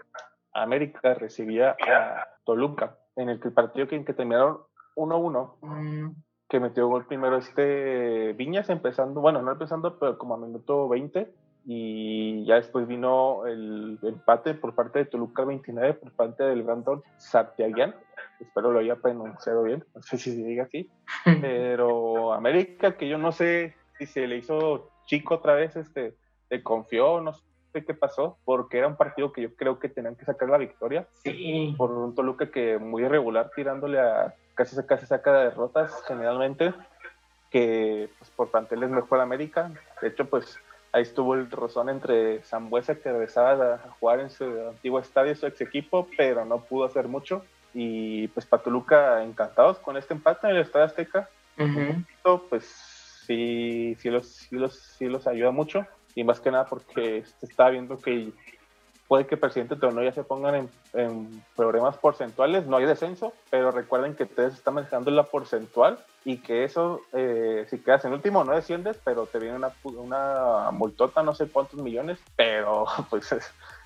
América 0.53 1.15
recibía 1.15 1.71
a 1.71 2.29
Toluca, 2.45 2.99
en 3.17 3.29
el 3.29 3.41
que 3.41 3.49
el 3.49 3.55
partido 3.55 3.89
que, 3.89 4.05
que 4.05 4.13
terminaron 4.13 4.59
1-1, 4.97 5.55
mm. 5.61 6.11
que 6.49 6.61
metió 6.61 6.89
gol 6.89 7.07
primero 7.07 7.39
este 7.39 8.35
Viñas 8.35 8.69
empezando, 8.69 9.21
bueno, 9.21 9.43
no 9.43 9.53
empezando, 9.53 9.99
pero 9.99 10.19
como 10.19 10.35
a 10.35 10.39
minuto 10.39 10.89
20, 10.89 11.33
y 11.65 12.45
ya 12.45 12.57
después 12.57 12.87
vino 12.89 13.47
el 13.47 13.99
empate 14.03 14.55
por 14.55 14.75
parte 14.75 15.01
de 15.01 15.05
Toluca 15.07 15.45
29, 15.45 15.95
por 15.95 16.13
parte 16.13 16.43
del 16.45 16.63
Brandon 16.63 17.03
Sartiagian, 17.19 17.95
espero 18.43 18.73
lo 18.73 18.81
haya 18.81 18.97
pronunciado 18.97 19.63
bien, 19.63 19.85
no 19.95 20.03
sé 20.03 20.19
si 20.19 20.35
se 20.35 20.43
diga 20.43 20.65
así, 20.65 20.91
pero 21.41 22.33
América, 22.33 22.97
que 22.97 23.09
yo 23.09 23.19
no 23.19 23.33
sé 23.33 23.75
si 23.99 24.07
se 24.07 24.27
le 24.27 24.39
hizo 24.39 24.91
chico 25.07 25.35
otra 25.35 25.55
vez, 25.55 25.77
este, 25.77 26.15
le 26.51 26.63
confió, 26.63 27.21
no 27.21 27.35
sé 27.35 27.85
qué 27.85 27.95
pasó, 27.95 28.39
porque 28.45 28.79
era 28.79 28.89
un 28.89 28.97
partido 28.97 29.33
que 29.33 29.43
yo 29.43 29.55
creo 29.57 29.79
que 29.79 29.89
tenían 29.89 30.17
que 30.17 30.25
sacar 30.25 30.49
la 30.49 30.59
victoria. 30.59 31.07
Sí. 31.25 31.75
Por 31.77 31.91
un 31.91 32.15
Toluca 32.15 32.51
que 32.51 32.79
muy 32.79 33.05
irregular 33.05 33.51
tirándole 33.55 33.99
a 33.99 34.35
casi, 34.55 34.77
casi 34.87 35.07
saca 35.07 35.33
derrotas 35.33 36.03
generalmente, 36.07 36.75
que 37.51 38.11
pues, 38.19 38.31
por 38.31 38.51
planteles 38.51 38.91
mejor 38.91 39.21
América. 39.21 39.71
De 40.01 40.09
hecho, 40.09 40.27
pues 40.27 40.59
ahí 40.93 41.03
estuvo 41.03 41.35
el 41.35 41.51
rozón 41.51 41.89
entre 41.89 42.43
Zambuesa, 42.43 42.97
que 42.97 43.11
regresaba 43.11 43.75
a 43.75 43.79
jugar 43.99 44.21
en 44.21 44.31
su 44.31 44.45
antiguo 44.45 45.01
estadio, 45.01 45.35
su 45.35 45.47
ex 45.47 45.61
equipo, 45.61 46.07
pero 46.17 46.45
no 46.45 46.61
pudo 46.61 46.85
hacer 46.85 47.09
mucho. 47.09 47.45
Y 47.75 48.29
pues 48.29 48.47
Patoluca 48.47 49.23
encantados 49.23 49.79
con 49.79 49.97
este 49.97 50.15
empate 50.15 50.49
en 50.49 50.57
el 50.57 50.63
Estadio 50.63 50.87
Azteca. 50.87 51.29
Pues 52.49 52.65
sí, 53.27 53.97
sí 53.99 54.11
los, 54.11 54.27
sí, 54.27 54.57
los, 54.57 54.79
sí 54.79 55.07
los 55.07 55.27
ayuda 55.27 55.51
mucho. 55.51 55.87
Y 56.15 56.25
más 56.25 56.41
que 56.41 56.51
nada 56.51 56.67
porque 56.67 57.25
se 57.41 57.47
está 57.47 57.71
viendo 57.71 57.99
que 57.99 58.33
puede 59.13 59.27
que 59.27 59.35
el 59.35 59.41
presidente 59.43 59.77
no 59.77 60.03
ya 60.03 60.13
se 60.13 60.25
pongan 60.25 60.71
en, 60.95 61.45
problemas 61.55 61.99
porcentuales, 61.99 62.67
no 62.67 62.79
hay 62.79 62.87
descenso, 62.87 63.35
pero 63.51 63.71
recuerden 63.71 64.15
que 64.15 64.23
ustedes 64.23 64.55
están 64.55 64.73
manejando 64.73 65.11
la 65.11 65.25
porcentual 65.25 65.99
y 66.25 66.39
que 66.39 66.65
eso, 66.65 67.03
eh, 67.13 67.67
si 67.69 67.79
quedas 67.81 68.07
en 68.07 68.15
último 68.15 68.43
no 68.43 68.55
desciendes, 68.55 68.99
pero 69.05 69.27
te 69.27 69.39
viene 69.39 69.57
una, 69.57 69.71
una 69.85 70.71
multota, 70.71 71.23
no 71.23 71.35
sé 71.35 71.47
cuántos 71.47 71.83
millones, 71.83 72.21
pero 72.37 72.87
pues 73.11 73.35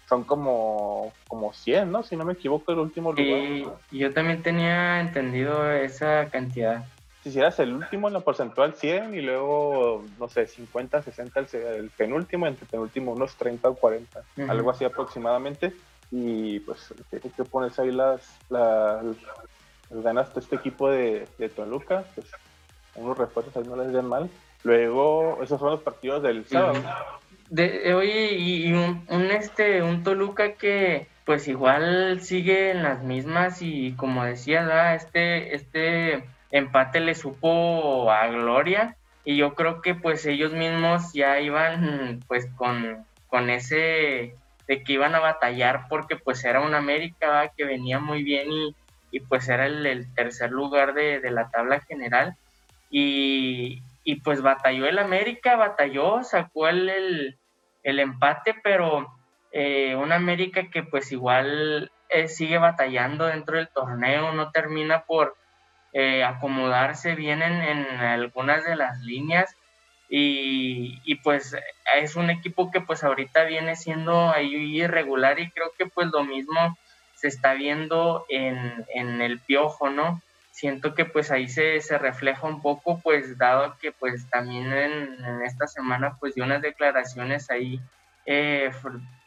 son 0.08 0.24
como, 0.24 1.12
como 1.28 1.52
100, 1.52 1.90
¿no? 1.90 2.02
Si 2.02 2.16
no 2.16 2.24
me 2.24 2.34
equivoco, 2.34 2.72
el 2.72 2.78
último 2.78 3.12
lugar. 3.12 3.76
Y 3.90 3.98
yo 3.98 4.12
también 4.12 4.42
tenía 4.42 5.00
entendido 5.00 5.70
esa 5.72 6.28
cantidad. 6.30 6.84
Si 7.22 7.30
hicieras 7.30 7.58
el 7.58 7.72
último 7.72 8.06
en 8.06 8.14
la 8.14 8.20
porcentual 8.20 8.74
100 8.74 9.14
y 9.14 9.20
luego, 9.20 10.04
no 10.18 10.28
sé, 10.28 10.46
50, 10.46 11.02
60 11.02 11.40
el, 11.40 11.90
penúltimo, 11.90 12.46
entre 12.46 12.66
penúltimo 12.66 13.12
unos 13.12 13.34
30 13.34 13.68
o 13.68 13.74
40, 13.74 14.22
algo 14.48 14.70
así 14.70 14.84
aproximadamente. 14.84 15.72
Y 16.12 16.60
pues 16.60 16.94
que 17.10 17.44
pones 17.44 17.76
ahí 17.80 17.90
las, 17.90 18.38
las, 18.48 19.04
ganas 19.90 20.32
de 20.32 20.40
este 20.40 20.54
equipo 20.54 20.88
de, 20.88 21.26
de 21.36 21.48
Toluca, 21.48 22.04
pues 22.14 22.28
unos 22.94 23.18
refuerzos 23.18 23.56
ahí 23.56 23.64
no 23.64 23.74
les 23.74 23.92
den 23.92 24.06
mal. 24.06 24.30
Luego, 24.62 25.38
esos 25.42 25.60
son 25.60 25.70
los 25.70 25.80
partidos 25.80 26.22
del 26.22 26.46
sábado. 26.46 26.80
De, 27.48 27.94
oye, 27.94 28.32
y, 28.34 28.72
un, 28.72 29.06
este, 29.30 29.82
un 29.82 30.02
Toluca 30.02 30.54
que 30.54 31.06
pues 31.24 31.48
igual 31.48 32.20
sigue 32.20 32.70
en 32.70 32.82
las 32.82 33.02
mismas 33.02 33.60
y 33.60 33.92
como 33.92 34.24
decía, 34.24 34.94
este, 34.94 35.54
este 35.54 36.24
empate 36.50 37.00
le 37.00 37.14
supo 37.14 38.10
a 38.10 38.26
Gloria. 38.28 38.96
Y 39.24 39.36
yo 39.36 39.54
creo 39.54 39.82
que 39.82 39.94
pues 39.94 40.24
ellos 40.26 40.52
mismos 40.52 41.12
ya 41.12 41.40
iban 41.40 42.22
pues 42.28 42.46
con, 42.56 43.04
con 43.26 43.50
ese 43.50 44.36
de 44.68 44.82
que 44.82 44.92
iban 44.92 45.14
a 45.14 45.20
batallar 45.20 45.86
porque 45.88 46.16
pues 46.16 46.44
era 46.44 46.60
un 46.60 46.74
América 46.74 47.52
que 47.56 47.64
venía 47.64 47.98
muy 47.98 48.22
bien 48.22 48.50
y, 48.50 48.74
y 49.10 49.20
pues 49.20 49.48
era 49.48 49.66
el, 49.66 50.12
tercer 50.14 50.50
lugar 50.50 50.94
de, 50.94 51.20
de, 51.20 51.30
la 51.30 51.50
tabla 51.50 51.80
general. 51.80 52.36
Y, 52.90 53.82
y 54.06 54.20
pues 54.20 54.40
batalló 54.40 54.86
el 54.86 55.00
América, 55.00 55.56
batalló, 55.56 56.22
sacó 56.22 56.68
el, 56.68 57.36
el, 57.82 57.98
empate, 57.98 58.54
pero 58.62 59.12
eh, 59.50 59.96
un 59.96 60.12
América 60.12 60.70
que 60.70 60.84
pues 60.84 61.10
igual 61.10 61.90
eh, 62.08 62.28
sigue 62.28 62.56
batallando 62.58 63.26
dentro 63.26 63.56
del 63.56 63.66
torneo, 63.68 64.32
no 64.32 64.52
termina 64.52 65.02
por 65.06 65.36
eh, 65.92 66.22
acomodarse 66.22 67.16
bien 67.16 67.42
en, 67.42 67.84
algunas 67.98 68.64
de 68.64 68.76
las 68.76 69.00
líneas 69.00 69.56
y, 70.08 71.00
y, 71.02 71.16
pues 71.16 71.56
es 71.96 72.14
un 72.14 72.30
equipo 72.30 72.70
que 72.70 72.80
pues 72.80 73.02
ahorita 73.02 73.42
viene 73.42 73.74
siendo 73.74 74.30
ahí 74.30 74.54
irregular 74.80 75.40
y 75.40 75.50
creo 75.50 75.72
que 75.76 75.86
pues 75.86 76.06
lo 76.12 76.22
mismo 76.22 76.78
se 77.16 77.26
está 77.26 77.54
viendo 77.54 78.24
en, 78.28 78.86
en 78.94 79.20
el 79.20 79.40
piojo, 79.40 79.90
¿no? 79.90 80.22
Siento 80.56 80.94
que 80.94 81.04
pues 81.04 81.30
ahí 81.30 81.48
se, 81.48 81.82
se, 81.82 81.98
refleja 81.98 82.46
un 82.46 82.62
poco, 82.62 82.98
pues 83.02 83.36
dado 83.36 83.76
que 83.78 83.92
pues 83.92 84.26
también 84.30 84.72
en, 84.72 85.42
esta 85.44 85.66
semana 85.66 86.16
pues 86.18 86.34
dio 86.34 86.44
unas 86.44 86.62
declaraciones 86.62 87.50
ahí 87.50 87.78
eh, 88.24 88.72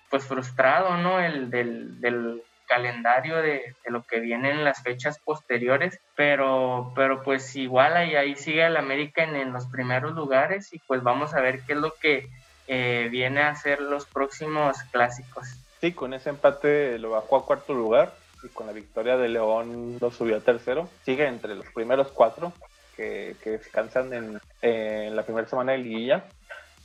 pues 0.10 0.26
frustrado, 0.26 0.98
¿no? 0.98 1.20
El 1.20 1.52
del, 1.52 2.02
del 2.02 2.42
calendario 2.66 3.38
de, 3.44 3.76
lo 3.86 4.02
que 4.02 4.20
viene 4.20 4.50
en 4.50 4.64
las 4.64 4.82
fechas 4.82 5.20
posteriores, 5.20 6.00
pero, 6.16 6.94
pero 6.96 7.22
pues 7.22 7.56
igual 7.56 7.96
ahí, 7.96 8.16
ahí 8.16 8.36
sigue 8.36 8.66
el 8.66 8.76
América 8.76 9.24
en, 9.24 9.36
en, 9.36 9.54
los 9.54 9.68
primeros 9.68 10.14
lugares 10.14 10.74
y 10.74 10.80
pues 10.80 11.04
vamos 11.04 11.36
a 11.36 11.42
ver 11.42 11.62
qué 11.62 11.74
es 11.74 11.80
lo 11.80 11.94
que 11.94 12.28
eh, 12.66 13.08
viene 13.12 13.42
a 13.42 13.54
ser 13.54 13.82
los 13.82 14.08
próximos 14.08 14.82
clásicos. 14.92 15.48
Sí, 15.80 15.94
con 15.94 16.16
ese 16.16 16.32
empate 16.32 16.98
lo 16.98 17.12
bajó 17.12 17.38
a 17.38 17.46
cuarto 17.46 17.76
lugar, 17.76 18.16
y 18.43 18.48
con 18.50 18.67
la 18.67 18.74
victoria 18.74 19.17
de 19.17 19.29
León 19.29 19.98
lo 20.00 20.12
subió 20.12 20.38
a 20.38 20.41
tercero. 20.41 20.89
Sigue 21.03 21.27
entre 21.27 21.55
los 21.55 21.65
primeros 21.74 22.12
cuatro 22.12 22.53
que, 22.96 23.36
descansan 23.43 24.39
en, 24.62 25.15
la 25.15 25.24
primera 25.24 25.48
semana 25.48 25.74
de 25.74 25.79
liguilla. 25.79 26.25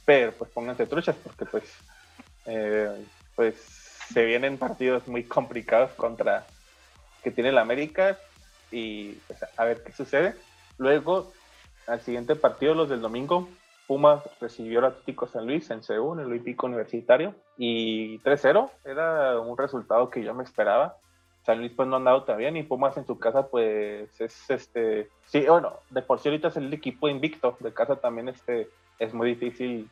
Pero 0.05 0.33
pues 0.33 0.51
pónganse 0.51 0.87
truchas 0.87 1.17
porque 1.23 1.47
pues, 1.47 1.65
eh, 2.47 3.05
pues 3.35 3.57
se 4.13 4.25
vienen 4.25 4.59
partidos 4.59 5.09
muy 5.09 5.25
complicados 5.25 5.93
contra 5.93 6.47
que 7.23 7.31
tiene 7.31 7.51
el 7.51 7.59
América 7.59 8.19
y 8.71 9.13
pues, 9.27 9.41
a 9.57 9.65
ver 9.65 9.83
qué 9.83 9.93
sucede. 9.93 10.35
Luego, 10.77 11.33
al 11.87 12.01
siguiente 12.03 12.37
partido, 12.37 12.75
los 12.75 12.89
del 12.89 13.01
domingo, 13.01 13.49
Pumas 13.87 14.23
recibió 14.41 14.81
al 14.81 14.87
Atlético 14.87 15.27
San 15.27 15.47
Luis 15.47 15.71
en 15.71 15.83
Seúl, 15.83 16.19
en 16.19 16.27
el 16.27 16.33
Olímpico 16.33 16.67
Universitario, 16.67 17.35
y 17.57 18.19
3-0 18.21 18.71
era 18.85 19.39
un 19.41 19.57
resultado 19.57 20.11
que 20.11 20.23
yo 20.23 20.35
me 20.35 20.45
esperaba. 20.45 20.97
San 21.45 21.59
Luis 21.59 21.73
pues 21.73 21.89
no 21.89 21.95
ha 21.95 21.99
andado 21.99 22.25
tan 22.25 22.39
bien 22.39 22.57
y 22.57 22.63
Pumas 22.63 22.97
en 22.97 23.07
su 23.07 23.19
casa 23.19 23.49
pues 23.49 24.21
es 24.21 24.51
este, 24.51 25.09
sí, 25.27 25.45
bueno, 25.47 25.75
de 25.91 26.03
por 26.03 26.19
sí 26.19 26.29
ahorita 26.29 26.49
es 26.49 26.57
el 26.57 26.73
equipo 26.73 27.09
invicto, 27.09 27.57
de 27.61 27.73
casa 27.73 27.97
también 27.97 28.29
este, 28.29 28.69
es 28.99 29.13
muy 29.13 29.29
difícil 29.29 29.89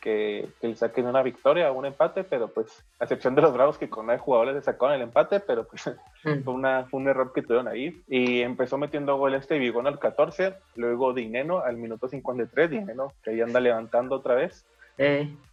que, 0.00 0.48
que 0.60 0.68
le 0.68 0.76
saquen 0.76 1.06
una 1.06 1.22
victoria 1.22 1.70
o 1.70 1.78
un 1.78 1.86
empate, 1.86 2.24
pero 2.24 2.48
pues 2.48 2.84
a 2.98 3.04
excepción 3.04 3.34
de 3.34 3.42
los 3.42 3.52
Bravos 3.52 3.78
que 3.78 3.88
con 3.88 4.06
nueve 4.06 4.20
jugadores 4.20 4.54
le 4.54 4.62
sacaron 4.62 4.94
el 4.94 5.02
empate, 5.02 5.40
pero 5.40 5.64
pues 5.66 5.86
mm. 6.24 6.42
fue, 6.44 6.54
una, 6.54 6.86
un 6.92 7.08
error 7.08 7.32
que 7.32 7.42
tuvieron 7.42 7.68
ahí 7.68 8.02
y 8.08 8.40
empezó 8.40 8.78
metiendo 8.78 9.16
gol 9.16 9.34
este 9.34 9.58
Vigón 9.58 9.86
al 9.86 9.98
14, 9.98 10.54
luego 10.76 11.14
Dineno 11.14 11.60
al 11.60 11.76
minuto 11.76 12.08
53, 12.08 12.70
Dineno 12.70 13.12
que 13.22 13.30
ahí 13.30 13.40
anda 13.40 13.60
levantando 13.60 14.16
otra 14.16 14.34
vez 14.34 14.64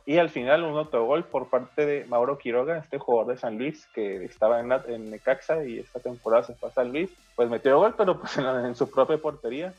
y 0.05 0.17
al 0.17 0.29
final 0.29 0.63
un 0.63 0.77
autogol 0.77 1.23
por 1.23 1.49
parte 1.49 1.85
de 1.85 2.05
Mauro 2.05 2.37
Quiroga, 2.37 2.77
este 2.77 2.97
jugador 2.97 3.33
de 3.33 3.39
San 3.39 3.57
Luis 3.57 3.87
que 3.93 4.25
estaba 4.25 4.59
en, 4.59 4.71
en 4.87 5.11
Necaxa 5.11 5.63
y 5.63 5.79
esta 5.79 5.99
temporada 5.99 6.43
se 6.43 6.55
fue 6.55 6.69
a 6.69 6.73
San 6.73 6.91
Luis. 6.91 7.11
Pues 7.35 7.49
metió 7.49 7.77
gol, 7.77 7.93
pero 7.97 8.19
pues 8.19 8.37
en, 8.37 8.75
su 8.75 8.89
propia 8.89 9.17
portería. 9.17 9.73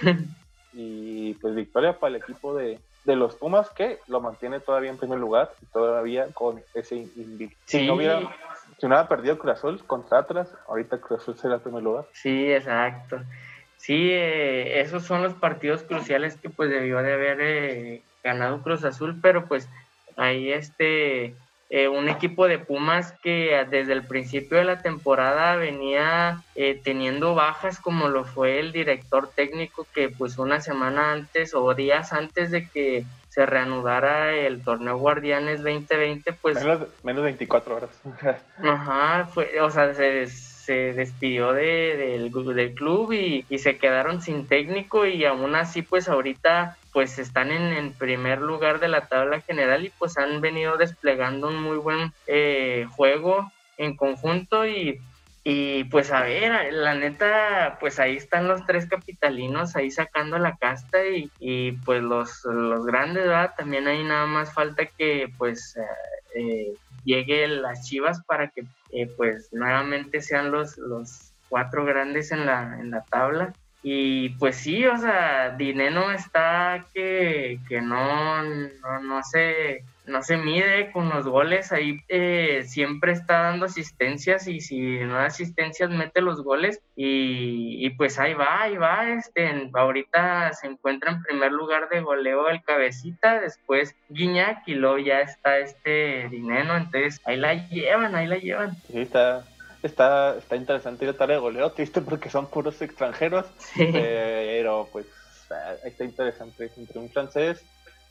y 0.72 1.34
pues 1.34 1.54
victoria 1.54 1.98
para 1.98 2.14
el 2.14 2.22
equipo 2.22 2.54
de, 2.54 2.78
los 3.04 3.34
Pumas 3.34 3.70
que 3.70 3.98
lo 4.06 4.20
mantiene 4.20 4.60
todavía 4.60 4.90
en 4.90 4.98
primer 4.98 5.18
lugar 5.18 5.50
y 5.60 5.66
todavía 5.66 6.28
con 6.32 6.62
ese 6.74 6.96
invicto. 7.16 7.58
Si 7.66 7.84
no 7.86 7.94
hubiera 7.94 8.20
si 8.78 8.86
no 8.86 8.94
hubiera 8.94 9.08
perdido 9.08 9.38
Cruz 9.38 9.54
Azul 9.54 9.84
contra 9.84 10.18
Atlas, 10.20 10.54
ahorita 10.68 11.00
Cruz 11.00 11.22
Azul 11.22 11.36
será 11.36 11.56
el 11.56 11.60
primer 11.60 11.82
lugar. 11.82 12.04
Sí, 12.12 12.52
exacto. 12.52 13.20
Sí, 13.76 14.10
eh, 14.12 14.80
esos 14.80 15.02
son 15.02 15.22
los 15.24 15.34
partidos 15.34 15.82
cruciales 15.82 16.36
que 16.36 16.50
pues 16.50 16.70
debió 16.70 17.02
de 17.02 17.12
haber 17.12 17.40
eh, 17.40 18.02
ganado 18.22 18.62
Cruz 18.62 18.84
Azul, 18.84 19.18
pero 19.20 19.46
pues 19.46 19.68
ahí 20.16 20.52
este, 20.52 21.34
eh, 21.70 21.88
un 21.88 22.08
equipo 22.08 22.46
de 22.48 22.58
Pumas 22.58 23.12
que 23.22 23.64
desde 23.70 23.92
el 23.92 24.02
principio 24.02 24.58
de 24.58 24.64
la 24.64 24.82
temporada 24.82 25.56
venía 25.56 26.42
eh, 26.54 26.80
teniendo 26.82 27.34
bajas 27.34 27.78
como 27.80 28.08
lo 28.08 28.24
fue 28.24 28.60
el 28.60 28.72
director 28.72 29.30
técnico 29.34 29.86
que 29.94 30.08
pues 30.08 30.38
una 30.38 30.60
semana 30.60 31.12
antes 31.12 31.54
o 31.54 31.74
días 31.74 32.12
antes 32.12 32.50
de 32.50 32.68
que 32.68 33.04
se 33.28 33.46
reanudara 33.46 34.34
el 34.34 34.62
torneo 34.62 34.98
Guardianes 34.98 35.62
2020 35.62 36.32
pues 36.34 36.62
menos, 36.62 36.88
menos 37.02 37.24
24 37.24 37.76
horas. 37.76 37.90
Ajá 38.62 39.28
fue 39.32 39.58
o 39.60 39.70
sea 39.70 39.94
se 39.94 40.26
se 40.26 40.92
despidió 40.92 41.52
de, 41.52 41.96
del, 41.96 42.54
del, 42.54 42.74
club 42.74 43.12
y, 43.12 43.44
se 43.58 43.78
quedaron 43.78 44.22
sin 44.22 44.46
técnico 44.46 45.06
y 45.06 45.24
aún 45.24 45.56
así 45.56 45.82
pues 45.82 46.08
ahorita 46.08 46.76
pues 46.92 47.18
están 47.18 47.50
en, 47.50 47.92
primer 47.92 48.40
lugar 48.40 48.80
de 48.80 48.88
la 48.88 49.06
tabla 49.06 49.40
general 49.40 49.84
y 49.84 49.90
pues 49.90 50.18
han 50.18 50.40
venido 50.40 50.76
desplegando 50.76 51.48
un 51.48 51.62
muy 51.62 51.78
buen 51.78 52.12
eh, 52.26 52.86
juego 52.90 53.50
en 53.78 53.96
conjunto 53.96 54.66
y, 54.66 55.00
y 55.44 55.84
pues 55.84 56.12
a 56.12 56.22
ver, 56.22 56.72
la 56.72 56.94
neta, 56.94 57.78
pues 57.80 57.98
ahí 57.98 58.16
están 58.16 58.46
los 58.46 58.64
tres 58.66 58.86
capitalinos 58.86 59.74
ahí 59.74 59.90
sacando 59.90 60.38
la 60.38 60.56
casta 60.56 60.98
y, 61.06 61.72
pues 61.84 62.02
los, 62.02 62.44
los 62.44 62.84
grandes, 62.86 63.24
¿verdad? 63.24 63.54
También 63.56 63.88
ahí 63.88 64.04
nada 64.04 64.26
más 64.26 64.52
falta 64.52 64.86
que 64.86 65.32
pues 65.38 65.76
eh, 65.76 65.82
eh 66.36 66.74
llegue 67.04 67.48
las 67.48 67.88
Chivas 67.88 68.22
para 68.24 68.48
que 68.48 68.64
eh, 68.92 69.08
pues 69.16 69.52
nuevamente 69.52 70.20
sean 70.20 70.50
los, 70.50 70.78
los 70.78 71.32
cuatro 71.48 71.84
grandes 71.84 72.32
en 72.32 72.46
la, 72.46 72.78
en 72.78 72.90
la 72.90 73.02
tabla. 73.02 73.52
Y 73.82 74.30
pues 74.30 74.56
sí, 74.56 74.86
o 74.86 74.96
sea, 74.96 75.50
Dineno 75.50 76.12
está 76.12 76.86
que, 76.94 77.58
que 77.68 77.80
no, 77.80 78.42
no, 78.44 79.00
no, 79.02 79.22
se, 79.24 79.84
no 80.06 80.22
se 80.22 80.36
mide 80.36 80.92
con 80.92 81.08
los 81.08 81.26
goles, 81.26 81.72
ahí 81.72 82.00
eh, 82.08 82.62
siempre 82.64 83.10
está 83.10 83.42
dando 83.42 83.66
asistencias 83.66 84.46
y 84.46 84.60
si 84.60 85.00
no 85.00 85.14
da 85.14 85.26
asistencias 85.26 85.90
mete 85.90 86.20
los 86.20 86.44
goles 86.44 86.80
y, 86.94 87.84
y, 87.84 87.90
pues 87.90 88.20
ahí 88.20 88.34
va, 88.34 88.62
ahí 88.62 88.76
va, 88.76 89.08
este, 89.08 89.70
ahorita 89.72 90.52
se 90.52 90.68
encuentra 90.68 91.10
en 91.10 91.22
primer 91.22 91.50
lugar 91.50 91.88
de 91.88 92.02
goleo 92.02 92.48
el 92.48 92.62
cabecita, 92.62 93.40
después 93.40 93.96
Guiñac 94.10 94.62
y 94.66 94.74
luego 94.74 94.98
ya 94.98 95.22
está 95.22 95.58
este 95.58 96.28
Dineno, 96.28 96.76
entonces 96.76 97.20
ahí 97.24 97.36
la 97.36 97.54
llevan, 97.54 98.14
ahí 98.14 98.28
la 98.28 98.38
llevan. 98.38 98.76
Sí, 98.86 99.00
está, 99.00 99.44
está, 99.82 100.36
está 100.36 100.56
interesante 100.56 101.04
ir 101.04 101.14
a 101.18 101.26
de 101.26 101.38
goleo, 101.38 101.72
triste 101.72 102.00
porque 102.00 102.30
son 102.30 102.46
puros 102.46 102.80
extranjeros, 102.82 103.46
pero 103.76 104.88
pues 104.92 105.06
está 105.84 106.04
interesante. 106.04 106.70
Entre 106.76 106.98
un 106.98 107.10
francés, 107.10 107.64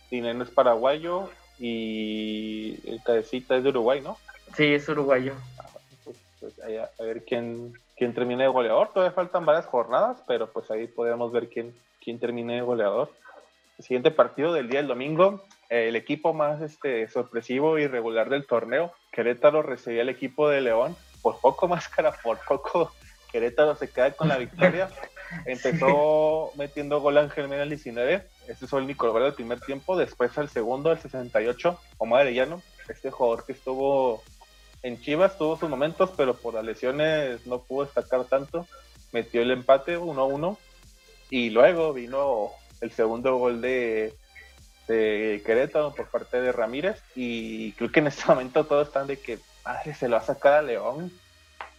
Dineno 0.09 0.43
es 0.43 0.49
paraguayo 0.49 1.29
y 1.57 2.77
el 2.89 3.01
cabecita 3.03 3.55
es 3.55 3.63
de 3.63 3.69
Uruguay, 3.69 4.01
¿no? 4.01 4.17
Sí, 4.55 4.73
es 4.73 4.87
uruguayo. 4.89 5.33
Ah, 5.59 5.69
pues, 6.03 6.17
pues 6.39 6.53
a, 6.59 7.03
ver 7.03 7.23
quién, 7.23 7.73
quién 7.95 8.13
termina 8.13 8.43
de 8.43 8.49
goleador. 8.49 8.91
Todavía 8.93 9.13
faltan 9.13 9.45
varias 9.45 9.65
jornadas, 9.65 10.21
pero 10.27 10.51
pues 10.51 10.69
ahí 10.71 10.87
podemos 10.87 11.31
ver 11.31 11.47
quién, 11.49 11.73
quién 12.03 12.19
termina 12.19 12.53
de 12.53 12.61
goleador. 12.61 13.11
siguiente 13.79 14.11
partido 14.11 14.51
del 14.53 14.69
día 14.69 14.79
del 14.79 14.89
domingo, 14.89 15.43
el 15.69 15.95
equipo 15.95 16.33
más 16.33 16.61
este, 16.61 17.07
sorpresivo 17.07 17.77
y 17.79 17.87
regular 17.87 18.29
del 18.29 18.45
torneo, 18.45 18.91
Querétaro 19.11 19.61
recibía 19.61 20.01
el 20.01 20.09
equipo 20.09 20.49
de 20.49 20.61
León, 20.61 20.97
por 21.21 21.39
poco 21.39 21.67
máscara, 21.69 22.11
por 22.11 22.39
poco 22.39 22.91
Querétaro 23.31 23.75
se 23.75 23.89
queda 23.89 24.11
con 24.11 24.27
la 24.27 24.37
victoria. 24.37 24.89
Empezó 25.45 26.51
metiendo 26.55 26.99
gol 26.99 27.17
Ángel 27.17 27.47
Mena 27.47 27.63
al 27.63 27.69
19, 27.69 28.27
este 28.49 28.67
fue 28.67 28.79
el 28.79 28.85
único 28.85 29.09
gol 29.11 29.23
del 29.23 29.33
primer 29.33 29.61
tiempo, 29.61 29.95
después 29.95 30.37
al 30.37 30.49
segundo, 30.49 30.89
al 30.89 30.99
68, 30.99 31.79
Omar 31.99 32.21
Arellano, 32.21 32.61
este 32.89 33.11
jugador 33.11 33.45
que 33.45 33.53
estuvo 33.53 34.21
en 34.83 34.99
Chivas, 34.99 35.37
tuvo 35.37 35.57
sus 35.57 35.69
momentos, 35.69 36.11
pero 36.17 36.35
por 36.35 36.55
las 36.55 36.65
lesiones 36.65 37.45
no 37.47 37.59
pudo 37.59 37.85
destacar 37.85 38.25
tanto, 38.25 38.67
metió 39.13 39.41
el 39.41 39.51
empate 39.51 39.97
1-1 39.97 40.57
y 41.29 41.49
luego 41.49 41.93
vino 41.93 42.51
el 42.81 42.91
segundo 42.91 43.37
gol 43.37 43.61
de, 43.61 44.13
de 44.87 45.41
Querétaro 45.45 45.93
por 45.93 46.07
parte 46.07 46.41
de 46.41 46.51
Ramírez. 46.51 47.01
Y 47.15 47.71
creo 47.73 47.91
que 47.91 47.99
en 47.99 48.07
este 48.07 48.25
momento 48.27 48.65
todos 48.65 48.87
están 48.87 49.07
de 49.07 49.17
que, 49.17 49.39
madre, 49.65 49.93
se 49.93 50.07
lo 50.07 50.15
va 50.15 50.21
a 50.21 50.25
sacar 50.25 50.53
a 50.53 50.61
León. 50.61 51.11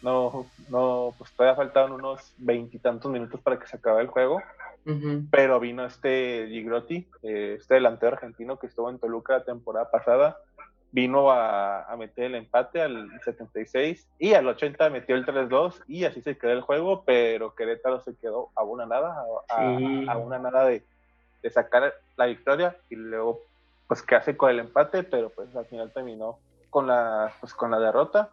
No, 0.03 0.47
no, 0.69 1.15
pues 1.17 1.31
todavía 1.33 1.57
faltaban 1.57 1.93
unos 1.93 2.33
veintitantos 2.39 3.11
minutos 3.11 3.41
para 3.41 3.59
que 3.59 3.69
se 3.69 3.77
acabe 3.77 4.03
el 4.03 4.09
juego. 4.09 4.43
Pero 5.31 5.61
vino 5.61 5.87
este 5.87 6.49
Gigrotti, 6.49 7.07
eh, 7.23 7.57
este 7.57 7.75
delantero 7.75 8.15
argentino 8.15 8.59
que 8.59 8.67
estuvo 8.67 8.91
en 8.91 8.99
Toluca 8.99 9.35
la 9.35 9.45
temporada 9.45 9.89
pasada, 9.93 10.39
vino 10.91 11.31
a, 11.31 11.95
meter 11.97 12.25
el 12.25 12.35
empate 12.35 12.83
al 12.83 13.09
76 13.25 14.09
y 14.19 14.35
al 14.35 14.49
80 14.49 14.91
metió 14.91 15.15
el 15.15 15.25
3-2 15.25 15.85
y 15.87 16.05
así 16.05 16.21
se 16.21 16.37
quedó 16.37 16.51
el 16.51 16.63
juego, 16.63 17.05
pero 17.05 17.55
Querétaro 17.55 18.01
se 18.01 18.17
quedó 18.17 18.51
a 18.57 18.65
una 18.65 18.85
nada, 18.85 19.25
a, 19.49 20.19
una 20.19 20.39
nada 20.41 20.65
de, 20.65 20.83
de, 21.43 21.51
sacar 21.51 21.95
la 22.17 22.27
victoria 22.27 22.77
y 22.91 22.97
luego 22.97 23.41
pues 23.87 24.03
que 24.03 24.17
hace 24.17 24.37
con 24.37 24.51
el 24.51 24.59
empate, 24.59 25.05
pero 25.05 25.31
pues 25.31 25.55
al 25.55 25.67
final 25.67 25.93
terminó 25.93 26.39
con 26.73 26.87
la, 26.87 27.31
pues, 27.39 27.53
con 27.53 27.71
la 27.71 27.79
derrota. 27.79 28.31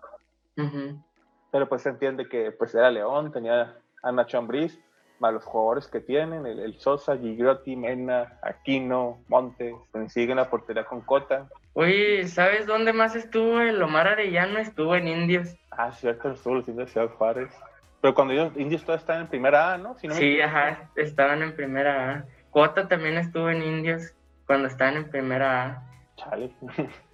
Pero 1.51 1.67
pues 1.67 1.81
se 1.81 1.89
entiende 1.89 2.27
que 2.27 2.51
pues 2.51 2.74
era 2.74 2.89
León, 2.89 3.31
tenía 3.31 3.77
a 4.01 4.12
Nacho 4.12 4.38
Ambriz, 4.38 4.79
más 5.19 5.34
los 5.34 5.43
jugadores 5.43 5.88
que 5.88 6.00
tienen, 6.00 6.46
el, 6.46 6.79
Sosa, 6.79 7.17
Gigrotti, 7.17 7.75
Mena, 7.75 8.39
Aquino, 8.41 9.19
Montes, 9.27 9.75
siguen 10.08 10.38
la 10.38 10.50
portería 10.50 10.86
con 10.86 11.01
Cota. 11.01 11.48
Oye, 11.74 12.27
¿sabes 12.27 12.65
dónde 12.65 12.93
más 12.93 13.15
estuvo 13.15 13.60
el 13.60 13.81
Omar 13.81 14.08
Arellano? 14.08 14.60
Estuvo 14.60 14.96
en 14.96 15.08
Indios. 15.08 15.55
Ah, 15.72 15.91
cierto, 15.91 16.31
estuvo 16.31 16.55
los 16.55 16.67
Indios 16.67 16.88
de 16.88 16.93
Ciudad 16.93 17.10
Juárez. 17.10 17.53
Pero 18.01 18.13
cuando 18.13 18.34
ellos, 18.34 18.53
Indios 18.55 18.84
todavía 18.84 19.01
están 19.01 19.22
en 19.22 19.27
primera 19.27 19.74
A, 19.74 19.77
¿no? 19.77 19.98
sí, 19.98 20.39
ajá, 20.39 20.89
estaban 20.96 21.41
en 21.41 21.55
primera 21.55 22.12
A. 22.12 22.25
Cota 22.51 22.88
también 22.88 23.17
estuvo 23.17 23.50
en 23.50 23.62
Indios 23.62 24.13
cuando 24.46 24.67
estaban 24.67 24.96
en 24.96 25.10
primera 25.10 25.65
A. 25.65 25.84
Chale. 26.15 26.51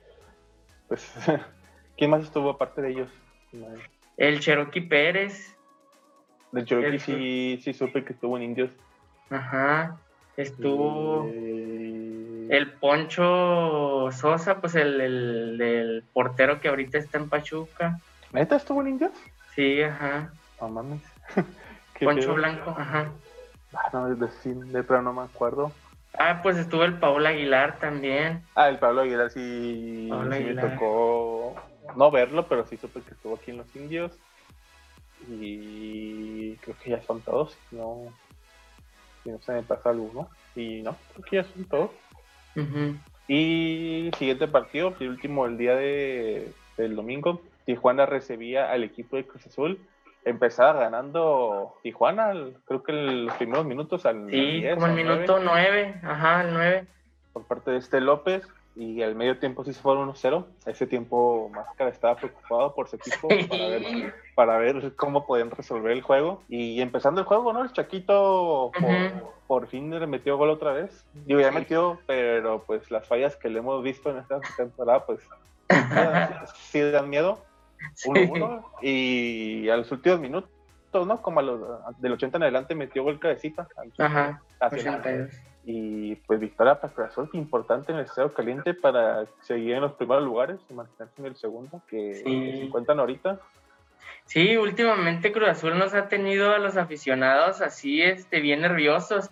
pues, 0.88 1.13
¿quién 1.98 2.10
más 2.10 2.24
estuvo 2.24 2.50
aparte 2.50 2.82
de 2.82 2.92
ellos? 2.92 3.10
El 4.18 4.39
Cherokee 4.39 4.82
Pérez. 4.82 5.56
Del 6.51 6.65
Cherokee 6.65 7.00
sí, 7.00 7.60
sí 7.63 7.74
supe 7.74 8.04
que 8.04 8.13
estuvo 8.13 8.38
en 8.38 8.44
Indios. 8.44 8.72
Ajá. 9.30 9.98
Estuvo 10.38 11.30
eh, 11.32 12.48
el 12.50 12.74
Poncho 12.74 14.12
Sosa, 14.12 14.60
pues 14.60 14.75
el, 14.75 15.00
el, 15.01 16.04
portero 16.13 16.60
que 16.60 16.68
ahorita 16.68 16.98
está 16.98 17.18
en 17.18 17.30
Pachuca. 17.30 18.00
¿Neta 18.34 18.58
estuvo 18.58 18.82
en 18.82 18.89
Indios? 18.89 19.12
Sí, 19.56 19.82
ajá. 19.82 20.34
No 20.60 20.70
mames. 20.70 21.01
Poncho 22.00 22.34
Blanco, 22.34 22.75
ajá. 22.77 23.12
Ah, 23.74 23.89
no, 23.94 24.15
de, 24.15 24.27
de, 24.27 24.84
pero 24.84 25.01
no 25.01 25.13
me 25.13 25.22
acuerdo. 25.22 25.72
Ah, 26.17 26.39
pues 26.41 26.57
estuvo 26.57 26.84
el 26.84 27.00
Paul 27.00 27.25
Aguilar 27.25 27.80
también. 27.80 28.43
Ah, 28.56 28.69
el 28.69 28.78
Pablo 28.78 29.01
Aguilar 29.01 29.30
sí, 29.30 30.10
sí 30.10 30.43
me 30.43 30.56
tocó 30.56 31.56
no 31.95 32.12
verlo, 32.12 32.47
pero 32.47 32.65
sí 32.65 32.78
supe 32.78 33.01
que 33.01 33.12
estuvo 33.12 33.36
aquí 33.36 33.51
en 33.51 33.58
los 33.58 33.75
indios. 33.75 34.12
Y 35.28 36.56
creo 36.58 36.75
que 36.84 36.89
ya 36.91 37.01
son 37.04 37.21
todos, 37.21 37.58
no, 37.71 38.13
si 39.23 39.30
no 39.30 39.39
se 39.41 39.54
me 39.54 39.63
pasa 39.63 39.89
alguno. 39.89 40.30
Y 40.56 40.82
no, 40.82 40.95
creo 41.13 41.25
que 41.25 41.36
ya 41.38 41.43
son 41.43 41.65
todos. 41.65 41.91
Y 43.28 44.12
siguiente 44.17 44.47
partido, 44.47 44.93
el 44.99 45.10
último 45.10 45.45
el 45.45 45.58
día 45.58 45.75
de, 45.75 46.51
del 46.78 46.95
domingo, 46.95 47.41
Tijuana 47.65 48.06
recibía 48.06 48.71
al 48.71 48.84
equipo 48.84 49.15
de 49.17 49.25
Cruz 49.25 49.47
Azul. 49.47 49.80
Empezaba 50.25 50.73
ganando 50.73 51.75
Tijuana, 51.83 52.33
creo 52.65 52.83
que 52.83 52.91
en 52.91 53.25
los 53.27 53.35
primeros 53.35 53.65
minutos 53.65 54.05
al 54.05 54.29
Sí, 54.29 54.63
como 54.73 54.88
el 54.88 54.93
minuto 54.93 55.39
9, 55.39 56.01
ajá, 56.03 56.41
el 56.41 56.53
9. 56.53 56.88
Por 57.31 57.43
parte 57.43 57.71
de 57.71 57.77
este 57.77 58.01
López, 58.01 58.43
y 58.75 59.01
al 59.01 59.15
medio 59.15 59.38
tiempo 59.39 59.63
sí 59.63 59.73
se 59.73 59.81
fueron 59.81 60.11
1-0. 60.11 60.45
Ese 60.65 60.85
tiempo 60.85 61.49
Máscara 61.53 61.89
estaba 61.89 62.15
preocupado 62.15 62.75
por 62.75 62.89
su 62.89 62.97
equipo 62.97 63.29
para 63.49 63.67
ver, 63.67 64.13
para 64.35 64.57
ver 64.57 64.95
cómo 64.95 65.25
podían 65.25 65.51
resolver 65.51 65.91
el 65.91 66.01
juego. 66.01 66.43
Y 66.49 66.81
empezando 66.81 67.21
el 67.21 67.27
juego, 67.27 67.53
¿no? 67.53 67.63
El 67.63 67.71
Chaquito 67.71 68.71
por, 69.47 69.67
fin 69.67 69.97
le 69.97 70.07
metió 70.07 70.38
gol 70.38 70.49
otra 70.49 70.73
vez. 70.73 71.05
Digo, 71.13 71.39
ya 71.39 71.51
metió, 71.51 71.99
pero 72.05 72.63
pues 72.65 72.91
las 72.91 73.07
fallas 73.07 73.38
que 73.38 73.49
le 73.49 73.59
hemos 73.59 73.81
visto 73.81 74.09
en 74.09 74.17
esta 74.17 74.41
temporada, 74.57 75.05
pues 75.05 75.21
sí 76.55 76.81
dan 76.81 77.09
miedo. 77.09 77.39
1-1. 78.05 78.63
Y 78.81 79.69
a 79.69 79.77
los 79.77 79.91
últimos 79.91 80.19
minutos, 80.19 80.49
¿no? 80.93 81.21
Como 81.21 81.39
a 81.39 81.43
los, 81.43 81.61
del 81.99 82.13
80 82.13 82.38
en 82.38 82.43
adelante 82.43 82.75
metió 82.75 83.03
gol 83.03 83.19
cabecita. 83.19 83.67
Ajá, 83.97 84.41
82 84.59 85.29
y 85.65 86.15
pues 86.15 86.39
victoria 86.39 86.79
para 86.79 86.93
Cruz 86.93 87.07
Azul, 87.07 87.29
importante 87.33 87.91
en 87.91 87.97
el 87.97 88.05
estado 88.05 88.33
caliente 88.33 88.73
para 88.73 89.25
seguir 89.41 89.73
en 89.73 89.81
los 89.81 89.93
primeros 89.93 90.23
lugares 90.23 90.59
y 90.69 90.73
mantenerse 90.73 91.21
en 91.21 91.25
el 91.25 91.35
segundo, 91.35 91.81
que 91.89 92.13
se 92.15 92.63
encuentran 92.63 92.99
ahorita. 92.99 93.39
Sí, 94.25 94.57
últimamente 94.57 95.31
Cruz 95.31 95.49
Azul 95.49 95.77
nos 95.77 95.93
ha 95.95 96.07
tenido 96.07 96.53
a 96.53 96.59
los 96.59 96.77
aficionados 96.77 97.61
así, 97.61 98.01
este, 98.01 98.41
bien 98.41 98.61
nerviosos, 98.61 99.31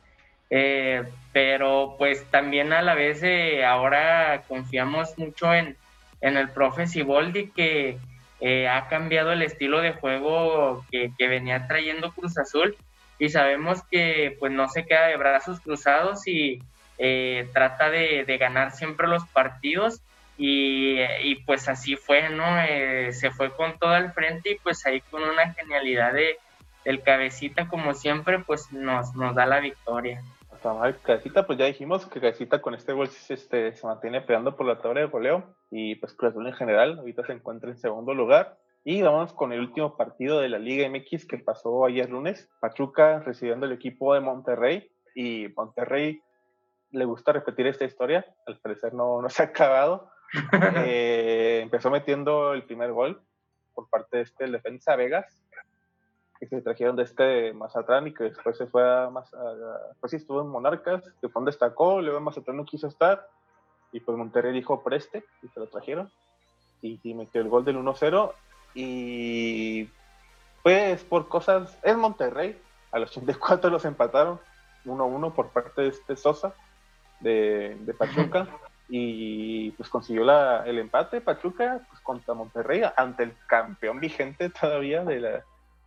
eh, 0.49 1.03
pero 1.32 1.95
pues 1.99 2.25
también 2.32 2.73
a 2.73 2.82
la 2.82 2.95
vez 2.95 3.21
eh, 3.21 3.63
ahora 3.63 4.43
confiamos 4.47 5.17
mucho 5.17 5.53
en, 5.53 5.77
en 6.21 6.38
el 6.38 6.49
profe 6.49 6.88
Siboldi 6.88 7.49
que 7.51 7.99
eh, 8.45 8.67
ha 8.67 8.89
cambiado 8.89 9.32
el 9.32 9.41
estilo 9.41 9.79
de 9.79 9.93
juego 9.93 10.86
que, 10.91 11.10
venía 11.17 11.65
trayendo 11.65 12.12
Cruz 12.12 12.38
Azul 12.38 12.75
y 13.17 13.29
sabemos 13.29 13.84
que 13.89 14.36
pues 14.38 14.51
no 14.51 14.67
se 14.67 14.86
queda 14.86 15.08
de 15.08 15.15
brazos 15.15 15.62
cruzados 15.62 16.27
y 16.27 16.62
eh, 16.97 17.47
trata 17.53 17.89
de, 17.89 18.25
ganar 18.38 18.73
siempre 18.73 19.08
los 19.08 19.25
partidos 19.27 20.01
y, 20.38 21.36
pues 21.45 21.69
así 21.69 21.95
fue, 21.95 22.27
¿no? 22.27 22.62
Eh, 22.67 23.13
se 23.13 23.32
fue 23.32 23.49
con 23.56 23.79
todo 23.79 23.91
al 23.91 24.12
frente 24.12 24.51
y 24.51 24.56
pues 24.56 24.86
ahí 24.86 24.99
con 24.99 25.23
una 25.23 25.53
genialidad 25.53 26.12
de, 26.12 26.38
del 26.84 27.01
cabecita 27.01 27.69
como 27.69 27.93
siempre 27.93 28.39
pues 28.39 28.73
nos, 28.73 29.15
nos 29.15 29.36
da 29.36 29.45
la 29.45 29.62
victoria. 29.62 30.21
Cabecita, 31.04 31.45
pues 31.45 31.60
ya 31.60 31.65
dijimos 31.65 32.06
que 32.06 32.21
Cabecita 32.21 32.62
con 32.62 32.73
este 32.73 32.93
gol 32.93 33.10
este, 33.30 33.73
se 33.73 33.88
mantiene 33.88 34.21
peleando 34.21 34.56
por 34.56 34.65
la 34.65 34.80
tabla 34.80 35.02
de 35.02 35.08
goleo 35.08 35.56
y 35.69 35.95
pues 35.95 36.13
Cruz 36.13 36.32
Azul 36.32 36.47
en 36.47 36.54
general 36.54 36.99
ahorita 36.99 37.26
se 37.26 37.34
encuentra 37.34 37.69
en 37.69 37.78
segundo 37.78 38.13
lugar 38.13 38.58
y 38.86 39.02
vamos 39.02 39.34
con 39.34 39.52
el 39.54 39.60
último 39.60 39.97
partido 39.97 40.39
de 40.39 40.49
la 40.49 40.60
Liga 40.60 40.88
MX 40.89 41.26
que 41.26 41.38
pasó 41.38 41.86
ayer 41.86 42.10
lunes. 42.10 42.49
Pachuca 42.60 43.19
recibiendo 43.19 43.65
el 43.65 43.71
equipo 43.71 44.13
de 44.13 44.21
Monterrey 44.21 44.89
y 45.15 45.47
Monterrey 45.56 46.21
le 46.91 47.06
gusta 47.06 47.32
repetir 47.32 47.67
esta 47.67 47.86
historia. 47.86 48.26
Al 48.45 48.60
parecer 48.60 48.93
no, 48.93 49.21
no 49.21 49.30
se 49.30 49.43
ha 49.43 49.45
acabado. 49.47 50.10
Eh, 50.86 51.60
empezó 51.62 51.91
metiendo 51.91 52.54
el 52.54 52.63
primer 52.63 52.91
gol 52.91 53.21
por 53.76 53.88
parte 53.88 54.17
de 54.17 54.23
este 54.23 54.49
defensa 54.49 54.95
Vegas, 54.95 55.39
que 56.47 56.58
se 56.58 56.62
trajeron 56.62 56.95
de 56.95 57.03
este 57.03 57.53
Mazatlán 57.53 58.08
y 58.08 58.13
que 58.13 58.25
después 58.25 58.58
se 58.58 58.67
fue 58.67 58.84
a, 58.84 59.10
Mazatlán, 59.10 59.79
pues 59.99 60.12
sí 60.12 60.17
estuvo 60.17 60.41
en 60.41 60.47
Monarcas, 60.47 61.03
que 61.21 61.29
fue 61.29 61.43
destacó, 61.45 62.01
luego 62.01 62.17
en 62.17 62.23
Mazatlán 62.23 62.58
no 62.58 62.65
quiso 62.65 62.88
estar 62.88 63.27
y 63.91 63.99
pues 63.99 64.17
Monterrey 64.17 64.51
dijo 64.51 64.84
preste 64.84 65.23
y 65.41 65.47
se 65.47 65.60
lo 65.60 65.67
trajeron. 65.67 66.12
Y, 66.82 66.99
y 67.03 67.13
metió 67.13 67.41
el 67.41 67.47
gol 67.47 67.63
del 67.63 67.77
1-0 67.77 68.34
y 68.73 69.89
pues 70.63 71.03
por 71.03 71.27
cosas, 71.27 71.77
es 71.84 71.97
Monterrey, 71.97 72.60
a 72.91 72.99
los 72.99 73.12
84 73.12 73.69
los 73.69 73.86
empataron 73.86 74.39
1-1 74.86 75.34
por 75.34 75.49
parte 75.49 75.84
de 75.84 75.88
este 75.89 76.15
Sosa 76.15 76.53
de, 77.19 77.95
Pachuca 77.97 78.47
y 78.89 79.71
pues 79.71 79.89
consiguió 79.89 80.23
la, 80.23 80.63
el 80.65 80.79
empate 80.79 81.21
Pachuca 81.21 81.82
pues, 81.89 82.01
contra 82.01 82.34
Monterrey 82.34 82.82
ante 82.95 83.23
el 83.23 83.34
campeón 83.47 83.99
vigente 83.99 84.49
todavía 84.49 85.03
de, 85.03 85.19
la, 85.19 85.43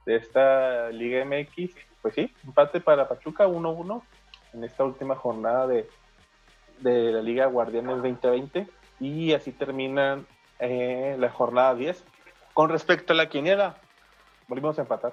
de 0.07 0.17
esta 0.17 0.89
Liga 0.91 1.25
MX. 1.25 1.75
Pues 2.01 2.15
sí, 2.15 2.33
empate 2.45 2.81
para 2.81 3.09
Pachuca 3.09 3.47
1-1 3.47 4.03
en 4.55 4.65
esta 4.65 4.85
última 4.85 5.17
jornada 5.17 5.67
de, 5.67 5.89
de 6.79 7.13
la 7.13 7.21
Liga 7.21 7.47
Guardianes 7.47 7.97
2020 7.97 8.67
y 9.01 9.35
así 9.35 9.53
termina 9.53 10.25
eh, 10.59 11.17
la 11.19 11.31
jornada 11.31 11.75
10 11.75 12.03
con 12.55 12.71
respecto 12.71 13.13
a 13.13 13.17
la 13.17 13.29
quiniela, 13.29 13.77
volvimos 14.49 14.79
a 14.79 14.83
empatar. 14.83 15.13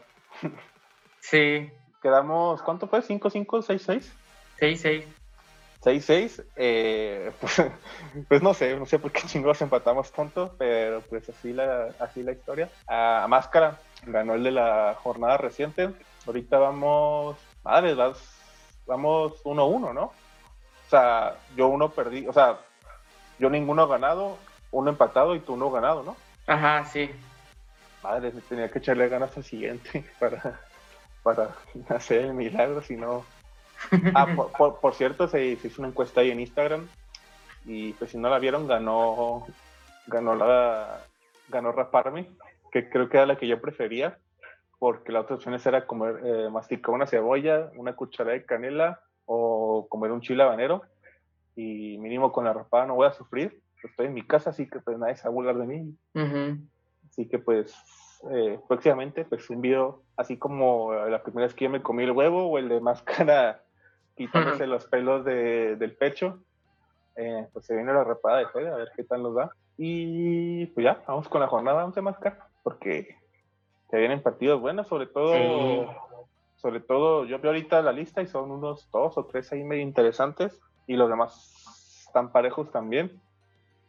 Sí. 1.19 1.69
Quedamos, 2.01 2.62
¿cuánto 2.62 2.88
fue? 2.88 3.01
¿5-5? 3.01 3.45
¿6-6? 3.45 4.12
6-6. 4.60 5.06
6-6, 5.84 6.46
eh, 6.56 7.32
pues, 7.41 7.62
pues, 8.28 8.41
no 8.41 8.54
sé, 8.54 8.76
no 8.78 8.86
sé 8.86 9.00
por 9.00 9.12
qué 9.12 9.24
chingos 9.24 9.62
empatamos 9.62 10.12
tanto, 10.12 10.56
pero 10.58 11.02
pues 11.02 11.30
así 11.30 11.54
la, 11.54 11.89
así 12.00 12.24
la 12.24 12.32
historia. 12.32 12.69
A, 12.88 13.26
Máscara 13.28 13.78
ganó 14.06 14.36
el 14.36 14.43
de 14.43 14.52
la 14.52 14.96
jornada 15.02 15.38
reciente. 15.38 15.89
Ahorita 16.26 16.58
vamos, 16.58 17.38
madre, 17.63 17.96
vamos 18.86 19.43
1-1, 19.43 19.93
¿no? 19.93 20.04
O 20.04 20.89
sea, 20.89 21.36
yo 21.56 21.67
uno 21.67 21.89
perdí, 21.89 22.28
o 22.28 22.34
sea, 22.34 22.60
yo 23.39 23.50
ninguno 23.50 23.88
ganado, 23.88 24.38
uno 24.72 24.89
empatado 24.89 25.36
y 25.36 25.39
tú 25.39 25.54
uno 25.54 25.69
ganado, 25.69 26.04
¿no? 26.04 26.15
Ajá, 26.48 26.86
sí. 26.86 27.10
Madre, 28.02 28.32
tenía 28.48 28.69
que 28.69 28.80
echarle 28.80 29.10
ganas 29.10 29.36
al 29.36 29.43
siguiente 29.43 30.06
para, 30.19 30.60
para 31.24 31.50
hacer 31.89 32.22
el 32.22 32.34
milagro, 32.34 32.82
si 32.82 32.96
no 32.96 33.26
Ah, 34.15 34.28
por, 34.58 34.93
cierto, 34.93 35.28
se, 35.28 35.46
hizo 35.46 35.82
una 35.82 35.89
encuesta 35.89 36.22
ahí 36.22 36.32
en 36.32 36.39
Instagram 36.39 36.88
y 37.65 37.93
pues 37.93 38.12
si 38.12 38.17
no 38.17 38.30
la 38.30 38.39
vieron, 38.39 38.67
ganó 38.67 39.46
ganó 40.08 40.36
la 40.36 41.02
ganó 41.50 41.72
Raparme, 41.72 42.30
que 42.72 42.89
creo 42.89 43.10
que 43.10 43.17
era 43.17 43.26
la 43.26 43.38
que 43.38 43.48
yo 43.48 43.62
prefería, 43.62 44.17
porque 44.80 45.12
las 45.12 45.24
otras 45.24 45.38
opciones 45.38 45.65
era 45.65 45.86
comer, 45.86 46.19
eh, 46.26 46.50
masticar 46.50 46.93
una 46.93 47.08
cebolla, 47.08 47.72
una 47.76 47.96
cucharada 47.96 48.34
de 48.34 48.46
canela 48.46 49.02
o 49.26 49.88
comer 49.89 50.12
un 50.12 50.22
chile 50.22 50.43
habanero 50.43 50.84
y 51.56 51.98
mínimo 52.00 52.32
con 52.32 52.46
la 52.46 52.54
rapada 52.54 52.88
no 52.88 52.96
voy 52.96 53.08
a 53.08 53.13
sufrir, 53.13 53.62
estoy 53.84 54.08
en 54.08 54.13
mi 54.13 54.26
casa, 54.26 54.50
así 54.50 54.67
que 54.67 54.80
pues 54.80 54.98
nadie 54.98 55.15
se 55.15 55.24
va 55.24 55.30
a 55.30 55.34
burlar 55.34 55.58
de 55.58 55.65
mí. 55.65 55.96
Así 57.10 57.28
que 57.28 57.39
pues 57.39 57.76
eh, 58.32 58.60
próximamente 58.67 59.26
pues 59.26 59.50
un 59.50 59.62
video 59.62 60.04
así 60.15 60.38
como 60.38 60.93
la 60.93 61.22
primera 61.22 61.46
vez 61.46 61.54
que 61.54 61.65
yo 61.65 61.69
me 61.69 61.82
comí 61.82 62.04
el 62.04 62.12
huevo 62.12 62.48
o 62.48 62.58
el 62.58 62.69
de 62.69 62.80
máscara 62.80 63.62
quitándose 64.15 64.67
los 64.67 64.86
pelos 64.86 65.26
de, 65.26 65.76
del 65.76 65.95
pecho. 65.95 66.39
Eh, 67.15 67.47
pues 67.54 67.65
se 67.65 67.76
viene 67.76 67.93
la 67.93 68.04
repada 68.04 68.39
de 68.39 68.45
juego, 68.45 68.73
a 68.73 68.78
ver 68.78 68.91
qué 68.95 69.04
tal 69.04 69.23
nos 69.23 69.36
da. 69.36 69.52
Y 69.78 70.67
pues 70.67 70.84
ya, 70.84 71.04
vamos 71.08 71.28
con 71.28 71.41
la 71.41 71.47
jornada 71.47 71.86
11 71.86 72.02
más 72.02 72.17
porque 72.63 73.17
se 73.89 73.97
vienen 73.97 74.21
partidos 74.21 74.62
buenos, 74.62 74.88
sobre 74.88 75.08
todo, 75.08 75.95
sobre 76.56 76.80
todo, 76.80 77.26
yo 77.26 77.39
veo 77.39 77.52
ahorita 77.52 77.82
la 77.82 77.91
lista 77.91 78.21
y 78.21 78.28
son 78.28 78.49
unos 78.52 78.89
dos 78.91 79.17
o 79.17 79.26
tres 79.26 79.52
ahí 79.52 79.63
medio 79.63 79.84
interesantes 79.84 80.60
y 80.88 80.95
los 80.95 81.10
demás 81.10 82.06
están 82.08 82.32
parejos 82.32 82.71
también. 82.71 83.19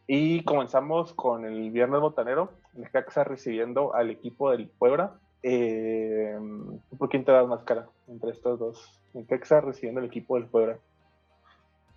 Y 0.07 0.43
comenzamos 0.43 1.13
con 1.13 1.45
el 1.45 1.71
viernes 1.71 1.99
botanero, 1.99 2.51
Necaxa 2.73 3.23
recibiendo 3.23 3.95
al 3.95 4.11
equipo 4.11 4.51
del 4.51 4.67
Puebla. 4.67 5.13
Eh, 5.47 6.39
¿Por 6.97 7.07
quién 7.07 7.23
te 7.23 7.31
das 7.31 7.45
más 7.45 7.61
cara 7.65 7.85
entre 8.07 8.31
estos 8.31 8.57
dos? 8.57 8.99
Necaxa 9.13 9.61
recibiendo 9.61 10.01
el 10.01 10.07
equipo 10.07 10.39
del 10.39 10.47
Puebla. 10.47 10.79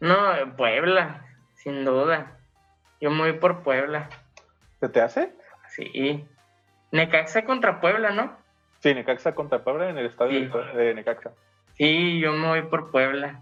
No, 0.00 0.54
Puebla, 0.54 1.24
sin 1.54 1.82
duda. 1.82 2.36
Yo 3.00 3.10
me 3.10 3.20
voy 3.20 3.32
por 3.38 3.62
Puebla. 3.62 4.10
¿Se 4.80 4.90
te 4.90 5.00
hace? 5.00 5.32
Sí. 5.70 6.26
Necaxa 6.92 7.46
contra 7.46 7.80
Puebla, 7.80 8.10
¿no? 8.10 8.36
Sí, 8.80 8.92
Necaxa 8.92 9.34
contra 9.34 9.64
Puebla 9.64 9.88
en 9.88 9.96
el 9.96 10.04
estadio 10.04 10.50
de 10.74 10.92
Necaxa. 10.92 11.32
Sí, 11.72 12.20
yo 12.20 12.34
me 12.34 12.48
voy 12.48 12.62
por 12.64 12.90
Puebla. 12.90 13.40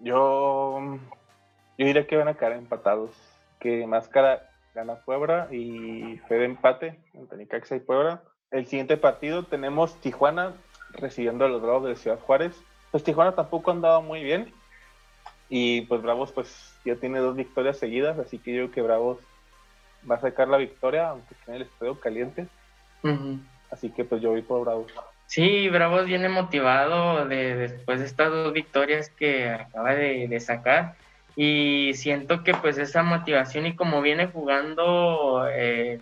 Yo, 0.00 0.98
yo 1.78 1.86
diría 1.86 2.04
que 2.08 2.16
van 2.16 2.26
a 2.26 2.34
quedar 2.34 2.54
empatados. 2.54 3.12
Que 3.60 3.86
Máscara 3.86 4.50
gana 4.74 4.96
Puebla 5.04 5.46
y 5.52 6.20
fue 6.26 6.38
de 6.38 6.46
empate 6.46 6.98
entre 7.14 7.38
Necaxa 7.38 7.76
y 7.76 7.80
Puebla. 7.80 8.24
El 8.50 8.66
siguiente 8.66 8.96
partido 8.96 9.42
tenemos 9.42 10.00
Tijuana 10.00 10.54
recibiendo 10.92 11.44
a 11.44 11.48
los 11.48 11.60
Bravos 11.60 11.88
de 11.88 11.96
Ciudad 11.96 12.18
Juárez. 12.18 12.58
Pues 12.90 13.04
Tijuana 13.04 13.32
tampoco 13.32 13.70
andaba 13.70 14.00
muy 14.00 14.22
bien. 14.22 14.52
Y 15.50 15.82
pues 15.82 16.02
Bravos 16.02 16.32
pues 16.32 16.74
ya 16.84 16.96
tiene 16.96 17.18
dos 17.18 17.36
victorias 17.36 17.78
seguidas, 17.78 18.18
así 18.18 18.38
que 18.38 18.52
yo 18.52 18.56
creo 18.64 18.70
que 18.70 18.82
Bravos 18.82 19.18
va 20.10 20.16
a 20.16 20.20
sacar 20.20 20.48
la 20.48 20.56
victoria, 20.56 21.10
aunque 21.10 21.34
tiene 21.44 21.60
el 21.60 21.66
estadio 21.66 21.98
caliente. 22.00 22.46
Así 23.70 23.90
que 23.90 24.04
pues 24.04 24.22
yo 24.22 24.30
voy 24.30 24.42
por 24.42 24.62
Bravos. 24.62 24.92
Sí, 25.26 25.68
Bravos 25.68 26.06
viene 26.06 26.30
motivado 26.30 27.26
de, 27.26 27.54
después 27.54 28.00
de 28.00 28.06
estas 28.06 28.30
dos 28.30 28.52
victorias 28.52 29.10
que 29.10 29.50
acaba 29.50 29.94
de, 29.94 30.40
sacar. 30.40 30.94
Y 31.36 31.92
siento 31.94 32.42
que 32.42 32.54
pues 32.54 32.78
esa 32.78 33.02
motivación 33.02 33.66
y 33.66 33.76
como 33.76 34.00
viene 34.00 34.26
jugando 34.26 35.46
eh, 35.50 36.00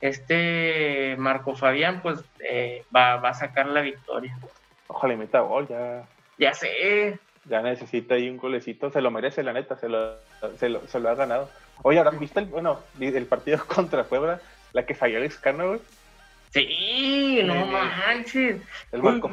este 0.00 1.16
Marco 1.18 1.54
Fabián 1.54 2.00
pues 2.02 2.22
eh, 2.40 2.84
va, 2.94 3.14
a 3.14 3.34
sacar 3.34 3.66
la 3.66 3.80
victoria. 3.80 4.36
Ojalá 4.86 5.14
y 5.14 5.16
meta 5.16 5.40
gol, 5.40 5.68
ya. 5.68 6.04
Ya 6.38 6.54
sé. 6.54 7.18
Ya 7.44 7.62
necesita 7.62 8.14
ahí 8.14 8.28
un 8.28 8.36
golecito, 8.36 8.90
se 8.90 9.00
lo 9.00 9.10
merece 9.10 9.42
la 9.42 9.52
neta, 9.52 9.76
se 9.76 9.88
lo, 9.88 10.16
se 10.58 10.68
lo, 10.68 11.08
ha 11.08 11.14
ganado. 11.14 11.50
Oye, 11.82 11.98
ahora 11.98 12.10
viste 12.10 12.40
el, 12.40 12.46
bueno, 12.46 12.80
el 13.00 13.26
partido 13.26 13.64
contra 13.66 14.04
Puebla, 14.04 14.40
la 14.72 14.84
que 14.84 14.94
falló 14.94 15.18
el 15.18 15.24
escáner, 15.24 15.80
Sí, 16.52 17.40
no 17.44 17.64
manches. 17.66 18.60
El 18.90 19.02
Marco 19.02 19.30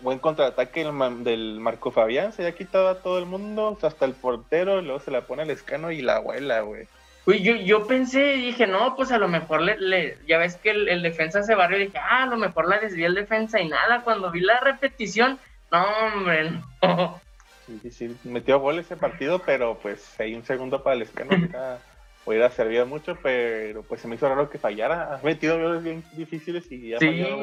buen 0.00 0.18
contraataque 0.18 0.84
del 0.84 1.60
Marco 1.60 1.90
Fabián, 1.90 2.32
se 2.32 2.46
ha 2.46 2.52
quitado 2.52 2.88
a 2.88 3.02
todo 3.02 3.18
el 3.18 3.26
mundo, 3.26 3.78
hasta 3.80 4.04
el 4.04 4.12
portero, 4.12 4.82
luego 4.82 5.00
se 5.00 5.10
la 5.10 5.22
pone 5.22 5.42
al 5.42 5.50
escano 5.50 5.90
y 5.90 6.02
la 6.02 6.16
abuela, 6.16 6.60
güey. 6.60 6.86
Uy, 7.26 7.42
yo, 7.42 7.56
yo 7.56 7.88
pensé, 7.88 8.34
dije, 8.34 8.68
no, 8.68 8.94
pues 8.94 9.10
a 9.10 9.18
lo 9.18 9.26
mejor 9.26 9.60
le, 9.60 10.16
ya 10.28 10.38
ves 10.38 10.56
que 10.56 10.70
el, 10.70 11.02
defensa 11.02 11.42
se 11.42 11.56
barrió, 11.56 11.76
dije, 11.76 11.98
ah, 11.98 12.22
a 12.22 12.26
lo 12.26 12.36
mejor 12.36 12.68
la 12.68 12.78
desvió 12.78 13.08
el 13.08 13.14
defensa 13.14 13.60
y 13.60 13.68
nada, 13.68 14.02
cuando 14.02 14.30
vi 14.30 14.40
la 14.40 14.60
repetición, 14.60 15.36
no, 15.72 15.84
hombre, 15.84 16.52
no. 16.82 17.20
Sí, 17.82 17.90
sí, 17.90 18.16
metió 18.22 18.60
gol 18.60 18.78
ese 18.78 18.96
partido, 18.96 19.40
pero 19.44 19.76
pues 19.82 20.20
hay 20.20 20.36
un 20.36 20.44
segundo 20.44 20.84
para 20.84 20.94
el 20.94 21.02
escano, 21.02 21.30
hubiera 22.24 22.48
servido 22.50 22.86
mucho, 22.86 23.18
pero 23.20 23.82
pues 23.82 24.00
se 24.00 24.06
me 24.06 24.14
hizo 24.14 24.28
raro 24.28 24.48
que 24.48 24.58
fallara. 24.58 25.16
Ha 25.16 25.20
metido 25.24 25.58
goles 25.60 25.82
bien 25.82 26.04
difíciles 26.12 26.70
y 26.70 26.94
ha 26.94 26.98
fallado, 26.98 27.42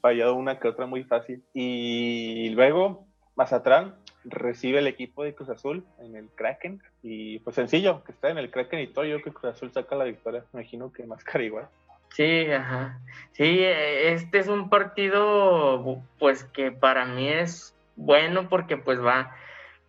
fallado, 0.00 0.34
una 0.36 0.60
que 0.60 0.68
otra 0.68 0.86
muy 0.86 1.02
fácil. 1.02 1.42
Y 1.52 2.50
luego, 2.50 3.08
Mazatlán 3.34 3.96
recibe 4.24 4.78
el 4.78 4.86
equipo 4.86 5.24
de 5.24 5.34
Cruz 5.34 5.50
Azul 5.50 5.84
en 6.00 6.16
el 6.16 6.28
Kraken. 6.28 6.82
Y 7.02 7.38
pues 7.40 7.56
sencillo, 7.56 8.04
que 8.04 8.12
está 8.12 8.30
en 8.30 8.38
el 8.38 8.50
Kraken 8.50 8.80
y 8.80 8.86
todo, 8.88 9.04
yo 9.04 9.20
creo 9.20 9.34
que 9.34 9.40
Cruz 9.40 9.54
Azul 9.54 9.72
saca 9.72 9.96
la 9.96 10.04
victoria. 10.04 10.44
Me 10.52 10.60
imagino 10.60 10.92
que 10.92 11.04
más 11.04 11.24
cara 11.24 11.44
igual. 11.44 11.68
Sí, 12.10 12.50
ajá. 12.50 12.98
Sí, 13.32 13.60
este 13.62 14.38
es 14.38 14.48
un 14.48 14.68
partido 14.68 16.02
pues 16.18 16.44
que 16.44 16.72
para 16.72 17.04
mí 17.04 17.28
es 17.28 17.74
bueno 17.96 18.48
porque 18.48 18.76
pues 18.76 19.00
va, 19.00 19.36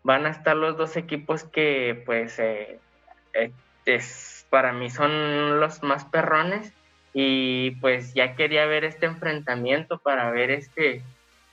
van 0.04 0.26
a 0.26 0.30
estar 0.30 0.56
los 0.56 0.78
dos 0.78 0.98
equipos 0.98 1.44
que 1.44 2.04
pues 2.06 2.38
eh, 2.40 2.80
eh, 3.34 3.52
es, 3.86 4.46
para 4.50 4.72
mí 4.72 4.90
son 4.90 5.60
los 5.60 5.82
más 5.82 6.06
perrones 6.06 6.74
y 7.14 7.72
pues 7.82 8.14
ya 8.14 8.36
quería 8.36 8.66
ver 8.66 8.84
este 8.84 9.08
enfrentamiento 9.08 9.98
para 9.98 10.30
ver 10.30 10.52
este 10.52 11.02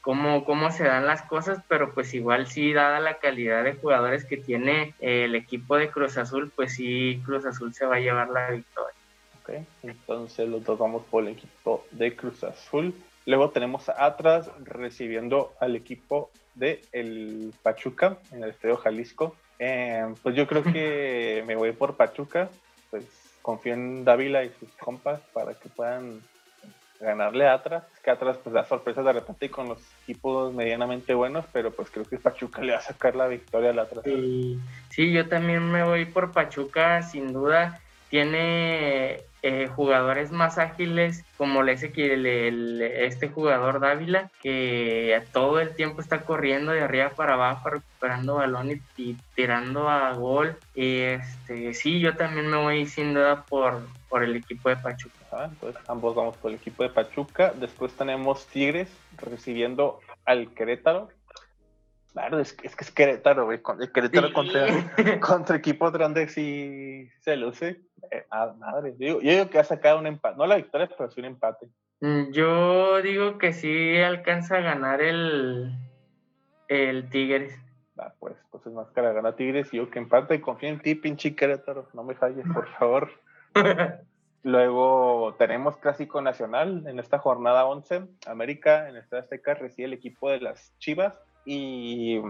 cómo, 0.01 0.45
cómo 0.45 0.71
se 0.71 0.85
dan 0.85 1.07
las 1.07 1.23
cosas, 1.23 1.63
pero 1.69 1.93
pues 1.93 2.15
igual 2.15 2.47
sí, 2.47 2.73
dada 2.73 3.01
la 3.01 3.19
calidad 3.19 3.65
de 3.65 3.75
jugadores 3.75 4.25
que 4.25 4.37
tiene 4.37 4.95
el 5.01 5.35
equipo 5.35 5.77
de 5.77 5.91
Cruz 5.91 6.17
Azul, 6.17 6.51
pues 6.55 6.75
sí, 6.75 7.23
Cruz 7.25 7.45
Azul 7.45 7.75
se 7.75 7.87
va 7.87 7.97
a 7.97 8.01
llevar 8.01 8.29
la 8.31 8.51
victoria. 8.51 8.95
Ok, 9.43 9.51
entonces 9.83 10.49
los 10.49 10.65
dos 10.65 10.79
vamos 10.79 11.05
por 11.11 11.25
el 11.25 11.31
equipo 11.31 11.87
de 11.91 12.15
Cruz 12.15 12.45
Azul. 12.45 12.95
Luego 13.27 13.51
tenemos 13.51 13.89
a 13.89 14.07
Atlas 14.07 14.51
recibiendo 14.65 15.53
al 15.61 15.77
equipo 15.77 16.31
de 16.55 16.83
el 16.93 17.53
Pachuca 17.63 18.19
en 18.33 18.43
el 18.43 18.51
Estadio 18.51 18.77
Jalisco. 18.77 19.37
Eh, 19.59 20.07
pues 20.23 20.35
yo 20.35 20.47
creo 20.47 20.63
que 20.63 21.43
me 21.47 21.57
voy 21.57 21.73
por 21.73 21.97
Pachuca, 21.97 22.49
pues 22.91 23.05
confío 23.43 23.75
en 23.75 24.05
Dávila 24.05 24.45
y 24.45 24.51
sus 24.61 24.71
compas 24.73 25.21
para 25.33 25.55
que 25.55 25.69
puedan 25.69 26.21
ganarle 27.01 27.47
a 27.47 27.55
Atlas, 27.55 27.85
que 28.03 28.11
Atlas 28.11 28.39
pues 28.43 28.53
da 28.53 28.65
sorpresas 28.65 29.05
de 29.05 29.13
repente 29.13 29.51
con 29.51 29.69
los 29.69 29.79
equipos 30.03 30.53
medianamente 30.53 31.15
buenos, 31.15 31.45
pero 31.53 31.71
pues 31.71 31.91
creo 31.91 32.05
que 32.05 32.19
Pachuca 32.19 32.63
le 32.63 32.73
va 32.73 32.79
a 32.79 32.83
sacar 32.83 33.15
la 33.15 33.27
victoria 33.27 33.71
al 33.71 33.79
Atlas. 33.79 34.05
Sí, 34.05 34.59
sí, 34.91 35.13
yo 35.13 35.29
también 35.29 35.71
me 35.71 35.85
voy 35.85 36.05
por 36.07 36.33
Pachuca, 36.33 37.03
sin 37.03 37.33
duda. 37.33 37.81
Tiene 38.11 39.21
eh, 39.43 39.69
jugadores 39.69 40.33
más 40.33 40.59
ágiles, 40.59 41.25
como 41.37 41.63
le 41.63 41.73
dice 41.73 41.93
que 41.93 42.15
el, 42.15 42.81
este 42.81 43.29
jugador 43.29 43.81
Dávila, 43.81 44.31
que 44.43 45.23
todo 45.33 45.61
el 45.61 45.77
tiempo 45.77 46.01
está 46.01 46.23
corriendo 46.23 46.73
de 46.73 46.81
arriba 46.81 47.11
para 47.11 47.35
abajo, 47.35 47.71
recuperando 47.71 48.37
balón 48.37 48.81
y, 48.97 49.17
tirando 49.37 49.89
a 49.89 50.13
gol. 50.15 50.57
Y 50.75 51.01
este, 51.01 51.75
sí, 51.75 52.01
yo 52.01 52.17
también 52.17 52.49
me 52.49 52.57
voy 52.57 52.87
sin 52.87 53.15
duda 53.15 53.45
por, 53.45 53.87
por 54.09 54.25
el 54.25 54.35
equipo 54.35 54.71
de 54.71 54.77
Pachuca. 54.77 55.18
Ah, 55.39 55.45
entonces 55.45 55.81
ambos 55.87 56.17
vamos 56.17 56.37
por 56.37 56.51
el 56.51 56.57
equipo 56.57 56.83
de 56.83 56.89
Pachuca. 56.89 57.53
Después 57.55 57.93
tenemos 57.93 58.45
Tigres 58.49 58.89
recibiendo 59.19 60.01
al 60.25 60.53
Querétaro. 60.53 61.11
Claro, 62.13 62.41
es, 62.41 62.55
que 62.55 62.67
es 62.67 62.91
Querétaro, 62.91 63.45
güey. 63.45 63.61
El 63.79 63.93
Querétaro 63.93 64.33
contra, 64.33 64.67
contra 65.21 65.57
equipos 65.57 65.93
grandes 65.93 66.33
sí 66.33 67.09
se 67.21 67.37
luce. 67.37 67.83
Eh, 68.11 68.27
ah, 68.33 68.53
madre. 68.59 68.97
Yo, 68.99 69.21
digo 69.21 69.49
que 69.49 69.61
ha 69.61 69.65
sacado 69.65 70.01
un 70.01 70.09
empate. 70.09 70.37
No 70.37 70.45
la 70.45 70.57
victoria, 70.57 70.91
pero 70.99 71.09
sí 71.09 71.21
un 71.21 71.27
empate. 71.27 71.69
Mm, 72.01 72.33
yo 72.33 73.01
digo 73.01 73.39
que 73.39 73.53
sí 73.53 73.97
alcanza 73.97 74.57
a 74.57 74.61
ganar 74.61 75.01
el, 75.01 75.73
el 76.67 77.09
Tigres. 77.11 77.57
pues, 78.19 78.35
entonces 78.47 78.73
Máscara 78.73 79.13
gana 79.13 79.37
Tigres 79.37 79.73
y 79.73 79.77
yo 79.77 79.89
que 79.89 80.01
empate, 80.01 80.41
confío 80.41 80.71
en 80.71 80.81
ti, 80.81 80.97
pinche 80.97 81.37
Querétaro, 81.37 81.89
no 81.95 82.03
me 82.03 82.17
falles, 82.17 82.45
por 82.53 82.67
favor. 82.71 83.09
Luego 84.43 85.35
tenemos 85.39 85.77
Clásico 85.79 86.21
Nacional 86.21 86.85
en 86.87 86.99
esta 86.99 87.19
jornada 87.19 87.67
11. 87.67 88.03
América 88.27 88.89
en 88.89 88.97
esta 88.97 89.19
Azteca 89.19 89.55
recibe 89.55 89.87
el 89.87 89.95
equipo 89.95 90.31
de 90.31 90.41
las 90.41 90.73
Chivas. 90.79 91.15
Y 91.45 92.21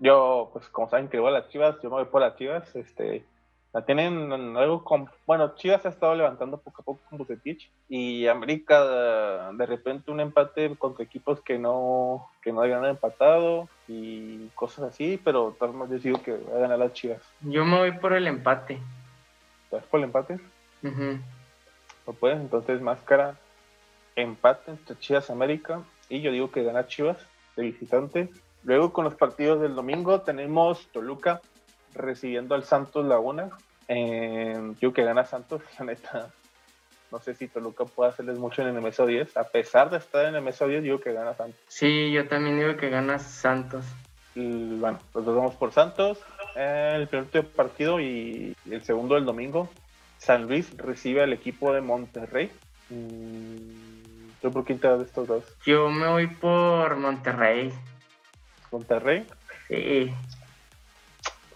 yo, 0.00 0.50
pues 0.52 0.68
como 0.68 0.88
saben 0.88 1.08
que 1.08 1.20
voy 1.20 1.28
a 1.28 1.38
las 1.38 1.48
Chivas, 1.48 1.76
yo 1.82 1.90
me 1.90 1.96
voy 1.96 2.06
por 2.06 2.20
las 2.20 2.36
Chivas. 2.36 2.74
Este, 2.74 3.24
la 3.72 3.84
tienen 3.84 4.32
algo 4.56 4.82
con. 4.82 5.08
Bueno, 5.26 5.54
Chivas 5.54 5.86
ha 5.86 5.90
estado 5.90 6.14
levantando 6.14 6.58
poco 6.58 6.82
a 6.82 6.84
poco 6.84 7.00
con 7.08 7.18
Bucetich. 7.18 7.70
Y 7.88 8.26
América, 8.26 9.52
de 9.52 9.66
repente, 9.66 10.10
un 10.10 10.20
empate 10.20 10.74
contra 10.76 11.04
equipos 11.04 11.40
que 11.40 11.58
no, 11.58 12.28
que 12.42 12.52
no 12.52 12.62
habían 12.62 12.84
empatado 12.84 13.68
y 13.86 14.48
cosas 14.54 14.86
así. 14.86 15.20
Pero 15.22 15.56
tal 15.60 15.72
vez 15.72 15.90
yo 15.90 15.98
digo 15.98 16.22
que 16.22 16.32
va 16.32 16.56
a 16.56 16.60
ganar 16.60 16.78
las 16.80 16.92
Chivas. 16.92 17.22
Yo 17.40 17.64
me 17.64 17.78
voy 17.78 17.92
por 17.92 18.14
el 18.14 18.26
empate. 18.26 18.78
¿Estás 19.64 19.84
por 19.84 20.00
el 20.00 20.04
empate? 20.04 20.40
¿No 22.06 22.12
puedes? 22.12 22.40
Entonces, 22.40 22.80
máscara, 22.80 23.36
empate 24.16 24.72
entre 24.72 24.98
Chivas 24.98 25.30
América. 25.30 25.82
Y 26.08 26.20
yo 26.20 26.32
digo 26.32 26.50
que 26.50 26.62
gana 26.62 26.86
Chivas 26.86 27.18
de 27.56 27.64
visitante. 27.64 28.30
Luego, 28.64 28.92
con 28.92 29.04
los 29.04 29.14
partidos 29.14 29.60
del 29.60 29.74
domingo, 29.74 30.20
tenemos 30.20 30.86
Toluca 30.88 31.40
recibiendo 31.94 32.54
al 32.54 32.64
Santos 32.64 33.06
Laguna. 33.06 33.50
Eh, 33.88 34.54
yo 34.56 34.74
digo 34.80 34.92
que 34.92 35.04
gana 35.04 35.24
Santos, 35.24 35.62
la 35.78 35.86
neta. 35.86 36.30
No 37.10 37.18
sé 37.18 37.34
si 37.34 37.46
Toluca 37.46 37.84
puede 37.84 38.10
hacerles 38.10 38.38
mucho 38.38 38.62
en 38.62 38.68
el 38.68 38.82
MSO 38.82 39.06
10. 39.06 39.36
A 39.36 39.44
pesar 39.44 39.90
de 39.90 39.98
estar 39.98 40.26
en 40.26 40.34
el 40.34 40.42
MSO 40.42 40.66
10, 40.66 40.82
digo 40.82 41.00
que 41.00 41.12
gana 41.12 41.34
Santos. 41.34 41.60
Sí, 41.68 42.10
yo 42.10 42.26
también 42.26 42.58
digo 42.58 42.76
que 42.76 42.88
gana 42.88 43.18
Santos. 43.18 43.84
Y, 44.34 44.76
bueno, 44.76 44.98
pues 45.12 45.26
nos 45.26 45.36
vamos 45.36 45.54
por 45.56 45.72
Santos. 45.72 46.18
el 46.56 47.06
primer 47.08 47.46
partido 47.48 48.00
y 48.00 48.56
el 48.70 48.82
segundo 48.82 49.14
del 49.14 49.26
domingo. 49.26 49.68
San 50.22 50.46
Luis 50.46 50.76
recibe 50.76 51.20
al 51.20 51.32
equipo 51.32 51.72
de 51.72 51.80
Monterrey. 51.80 52.48
Mm, 52.90 54.38
¿Tú 54.40 54.52
por 54.52 54.64
quién 54.64 54.78
te 54.78 54.86
das 54.86 55.00
de 55.00 55.04
estos 55.04 55.26
dos? 55.26 55.44
Yo 55.66 55.90
me 55.90 56.06
voy 56.06 56.28
por 56.28 56.94
Monterrey. 56.94 57.72
¿Monterrey? 58.70 59.26
Sí. 59.66 60.12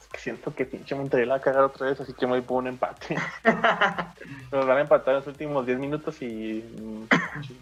Es 0.01 0.09
que 0.09 0.19
siento 0.19 0.53
que 0.53 0.65
pinche 0.65 0.97
Monterrey 0.97 1.27
la 1.27 1.35
va 1.35 1.39
a 1.39 1.43
cagar 1.43 1.63
otra 1.63 1.87
vez, 1.87 2.01
así 2.01 2.13
que 2.13 2.27
me 2.27 2.33
voy 2.33 2.41
por 2.41 2.59
un 2.59 2.67
empate. 2.67 3.15
Nos 4.51 4.67
van 4.67 4.79
a 4.79 4.81
empatar 4.81 5.15
en 5.15 5.21
los 5.21 5.29
últimos 5.29 5.65
10 5.65 5.79
minutos 5.79 6.21
y, 6.23 6.65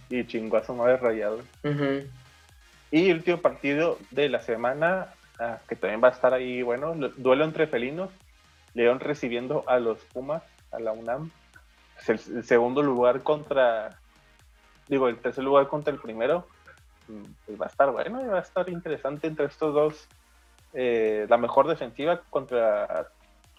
y 0.08 0.26
chinguazo 0.26 0.74
madre 0.74 0.96
rayado. 0.96 1.42
Y 2.90 3.10
el 3.10 3.18
último 3.18 3.42
partido 3.42 3.98
de 4.10 4.30
la 4.30 4.40
semana, 4.40 5.08
ah, 5.38 5.58
que 5.68 5.76
también 5.76 6.02
va 6.02 6.08
a 6.08 6.12
estar 6.12 6.32
ahí, 6.32 6.62
bueno, 6.62 6.94
duelo 6.94 7.44
entre 7.44 7.66
felinos. 7.66 8.08
León 8.72 9.00
recibiendo 9.00 9.64
a 9.68 9.78
los 9.78 9.98
Pumas 10.06 10.42
a 10.74 10.80
la 10.80 10.92
UNAM. 10.92 11.30
Pues 11.94 12.28
el, 12.28 12.44
segundo 12.44 12.82
lugar 12.82 13.22
contra, 13.22 13.98
digo, 14.88 15.08
el 15.08 15.18
tercer 15.18 15.44
lugar 15.44 15.68
contra 15.68 15.92
el 15.92 16.00
primero, 16.00 16.46
mm, 17.08 17.24
pues 17.46 17.60
va 17.60 17.66
a 17.66 17.68
estar 17.68 17.90
bueno 17.90 18.20
y 18.22 18.26
va 18.26 18.38
a 18.38 18.42
estar 18.42 18.68
interesante 18.68 19.26
entre 19.26 19.46
estos 19.46 19.74
dos. 19.74 20.08
Eh, 20.72 21.26
la 21.28 21.36
mejor 21.36 21.68
defensiva 21.68 22.20
contra 22.30 23.08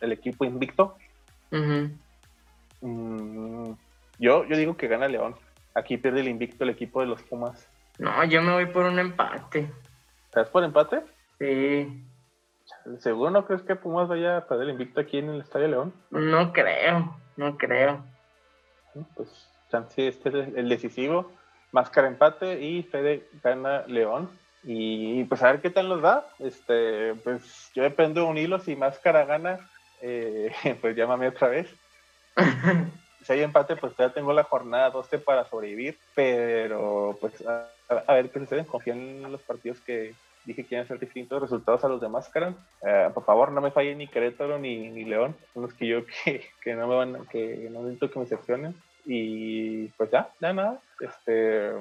el 0.02 0.12
equipo 0.12 0.44
invicto. 0.46 0.98
Mm, 2.82 3.72
yo, 4.20 4.46
yo 4.46 4.58
digo 4.58 4.76
que 4.76 4.88
gana 4.88 5.08
León. 5.08 5.36
Aquí 5.74 5.98
pierde 5.98 6.22
el 6.22 6.28
invicto 6.28 6.64
el 6.64 6.70
equipo 6.70 7.02
de 7.02 7.08
los 7.08 7.22
Pumas. 7.24 7.70
No, 7.98 8.24
yo 8.26 8.42
me 8.42 8.54
voy 8.54 8.66
por 8.66 8.86
un 8.86 9.00
empate. 9.00 9.72
¿Estás 10.26 10.50
por 10.50 10.64
empate? 10.64 11.02
Sí. 11.40 12.04
¿Seguro 13.00 13.32
no 13.32 13.46
crees 13.46 13.64
que 13.64 13.76
Pumas 13.76 14.08
vaya 14.08 14.38
a 14.38 14.48
perder 14.48 14.66
el 14.66 14.74
invicto 14.74 15.02
aquí 15.02 15.18
en 15.18 15.30
el 15.30 15.42
Estadio 15.42 15.68
León? 15.68 15.94
No 16.12 16.54
creo, 16.54 17.18
no 17.36 17.58
creo. 17.58 18.04
Pues 19.16 19.50
chance 19.72 20.08
este 20.08 20.30
es 20.30 20.36
el 20.56 20.70
decisivo. 20.70 21.32
Máscara 21.72 22.08
empate 22.08 22.62
y 22.62 22.84
Fede 22.84 23.28
gana 23.44 23.84
León. 23.88 24.30
Y 24.64 25.24
pues 25.26 25.42
a 25.44 25.52
ver 25.52 25.62
qué 25.62 25.70
tal 25.70 25.90
nos 25.90 26.04
va. 26.04 26.28
Este, 26.40 27.16
pues 27.16 27.72
yo 27.74 27.84
dependo 27.84 28.22
de 28.22 28.28
un 28.28 28.38
hilo. 28.38 28.60
Si 28.60 28.76
Máscara 28.76 29.26
gana, 29.26 29.60
eh, 30.02 30.54
pues 30.82 30.96
llámame 30.96 31.28
otra 31.28 31.48
vez. 31.48 31.68
si 33.24 33.34
hay 33.34 33.42
empate, 33.42 33.76
pues 33.76 33.94
ya 33.98 34.10
tengo 34.10 34.32
la 34.32 34.44
jornada 34.44 34.92
12 34.92 35.20
para 35.20 35.46
sobrevivir. 35.46 35.98
Pero 36.14 37.18
pues 37.20 37.34
a, 37.48 37.68
a 38.08 38.14
ver 38.14 38.30
qué 38.30 38.40
sucede. 38.40 38.66
Confío 38.66 38.94
en 38.94 39.32
los 39.32 39.42
partidos 39.42 39.82
que, 39.82 40.14
dije 40.46 40.64
que 40.64 40.76
iban 40.76 40.86
a 40.86 40.88
ser 40.88 41.00
distintos 41.00 41.42
resultados 41.42 41.84
a 41.84 41.88
los 41.88 42.02
de 42.02 42.10
Máscara. 42.10 42.54
Eh, 42.82 43.10
por 43.14 43.26
favor, 43.26 43.52
no 43.52 43.62
me 43.62 43.72
falle 43.72 43.96
ni 43.96 44.08
Querétaro 44.08 44.60
ni, 44.60 44.90
ni 44.90 45.04
León. 45.06 45.36
Son 45.54 45.64
los 45.64 45.74
que 45.74 45.88
yo 45.88 46.06
que, 46.24 46.46
que 46.62 46.76
no 46.76 46.88
me 46.88 46.96
van, 46.96 47.26
que 47.28 47.70
no 47.72 47.82
necesito 47.82 48.12
que 48.12 48.20
me 48.20 48.24
excepcionen. 48.24 48.76
Y 49.06 49.88
pues 49.90 50.12
ya, 50.12 50.30
ya 50.40 50.54
nada. 50.54 50.80
Este, 51.00 51.72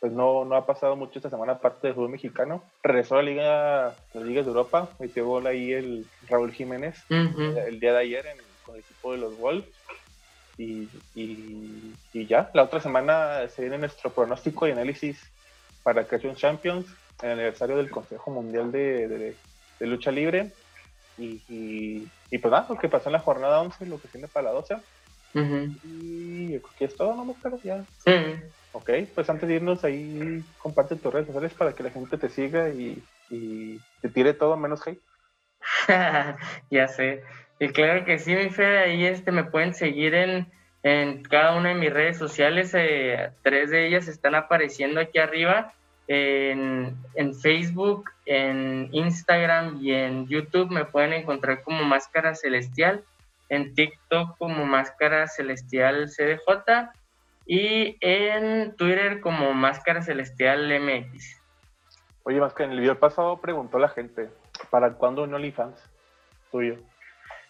pues 0.00 0.12
no, 0.12 0.44
no 0.44 0.56
ha 0.56 0.66
pasado 0.66 0.96
mucho 0.96 1.18
esta 1.18 1.30
semana 1.30 1.52
aparte 1.52 1.86
del 1.86 1.94
fútbol 1.94 2.10
mexicano. 2.10 2.62
Regresó 2.82 3.14
a 3.14 3.22
la 3.22 3.30
Liga, 3.30 3.94
la 4.14 4.20
Liga 4.20 4.42
de 4.42 4.48
Europa, 4.48 4.88
metió 4.98 5.26
gol 5.26 5.46
ahí 5.46 5.72
el 5.72 6.06
Raúl 6.28 6.52
Jiménez 6.52 7.04
el, 7.08 7.78
día 7.78 7.92
de 7.92 7.98
ayer 7.98 8.26
con 8.64 8.74
el 8.74 8.80
equipo 8.80 9.12
de 9.12 9.18
los 9.18 9.38
Wolves. 9.38 9.68
Y, 10.58 10.88
y, 11.14 11.94
y, 12.12 12.26
ya, 12.26 12.50
la 12.52 12.64
otra 12.64 12.80
semana 12.80 13.48
se 13.48 13.62
viene 13.62 13.78
nuestro 13.78 14.10
pronóstico 14.10 14.66
y 14.66 14.72
análisis 14.72 15.18
para 15.82 16.04
Creation 16.04 16.36
Champions 16.36 16.86
el 17.22 17.30
aniversario 17.30 17.76
del 17.76 17.90
Consejo 17.90 18.30
Mundial 18.30 18.72
de, 18.72 19.34
Lucha 19.80 20.10
Libre. 20.10 20.52
Y, 21.18 21.42
y, 21.48 22.38
pues 22.38 22.50
nada, 22.50 22.66
lo 22.68 22.78
que 22.78 22.88
pasó 22.88 23.08
en 23.08 23.14
la 23.14 23.18
jornada 23.20 23.60
11, 23.60 23.86
lo 23.86 24.00
que 24.00 24.08
tiene 24.08 24.28
para 24.28 24.46
la 24.46 24.52
12. 24.52 24.76
Y 25.34 26.48
creo 26.48 26.70
que 26.78 26.84
es 26.86 26.96
todo, 26.96 27.14
¿no, 27.14 27.36
Pero 27.42 27.58
Ya. 27.62 27.84
Ok, 28.72 28.90
pues 29.14 29.28
antes 29.28 29.48
de 29.48 29.56
irnos 29.56 29.84
ahí, 29.84 30.42
comparte 30.58 30.96
tus 30.96 31.12
redes 31.12 31.26
sociales 31.26 31.52
para 31.52 31.74
que 31.74 31.82
la 31.82 31.90
gente 31.90 32.16
te 32.16 32.30
siga 32.30 32.70
y, 32.70 33.02
te 34.00 34.08
tire 34.08 34.32
todo 34.34 34.56
menos 34.56 34.86
hate. 34.86 35.00
ya 36.70 36.88
sé. 36.88 37.22
Y 37.58 37.68
claro 37.68 38.04
que 38.04 38.18
sí, 38.18 38.34
mi 38.34 38.50
Fede, 38.50 38.78
ahí 38.78 39.04
este, 39.04 39.30
me 39.30 39.44
pueden 39.44 39.74
seguir 39.74 40.14
en, 40.14 40.50
en 40.82 41.22
cada 41.22 41.54
una 41.54 41.68
de 41.68 41.74
mis 41.76 41.92
redes 41.92 42.18
sociales. 42.18 42.72
Eh, 42.74 43.30
tres 43.42 43.70
de 43.70 43.86
ellas 43.86 44.08
están 44.08 44.34
apareciendo 44.34 45.00
aquí 45.00 45.18
arriba 45.18 45.74
en, 46.08 47.34
Facebook, 47.40 48.10
en 48.26 48.88
Instagram 48.92 49.78
y 49.80 49.92
en 49.92 50.26
YouTube 50.26 50.70
me 50.70 50.84
pueden 50.84 51.12
encontrar 51.12 51.62
como 51.62 51.84
Máscara 51.84 52.34
Celestial, 52.34 53.04
en 53.48 53.74
TikTok 53.74 54.36
como 54.38 54.64
Máscara 54.64 55.28
Celestial 55.28 56.08
CDJ 56.08 56.90
y 57.46 57.96
en 58.00 58.74
Twitter 58.76 59.20
como 59.20 59.52
Máscara 59.52 60.02
Celestial 60.02 60.68
MX. 60.80 61.40
Oye, 62.24 62.40
Máscara, 62.40 62.66
en 62.66 62.72
el 62.72 62.80
video 62.80 62.98
pasado 62.98 63.40
preguntó 63.40 63.78
la 63.78 63.88
gente, 63.88 64.30
¿para 64.70 64.92
cuándo 64.94 65.24
un 65.24 65.34
OnlyFans 65.34 65.90
tuyo? 66.50 66.76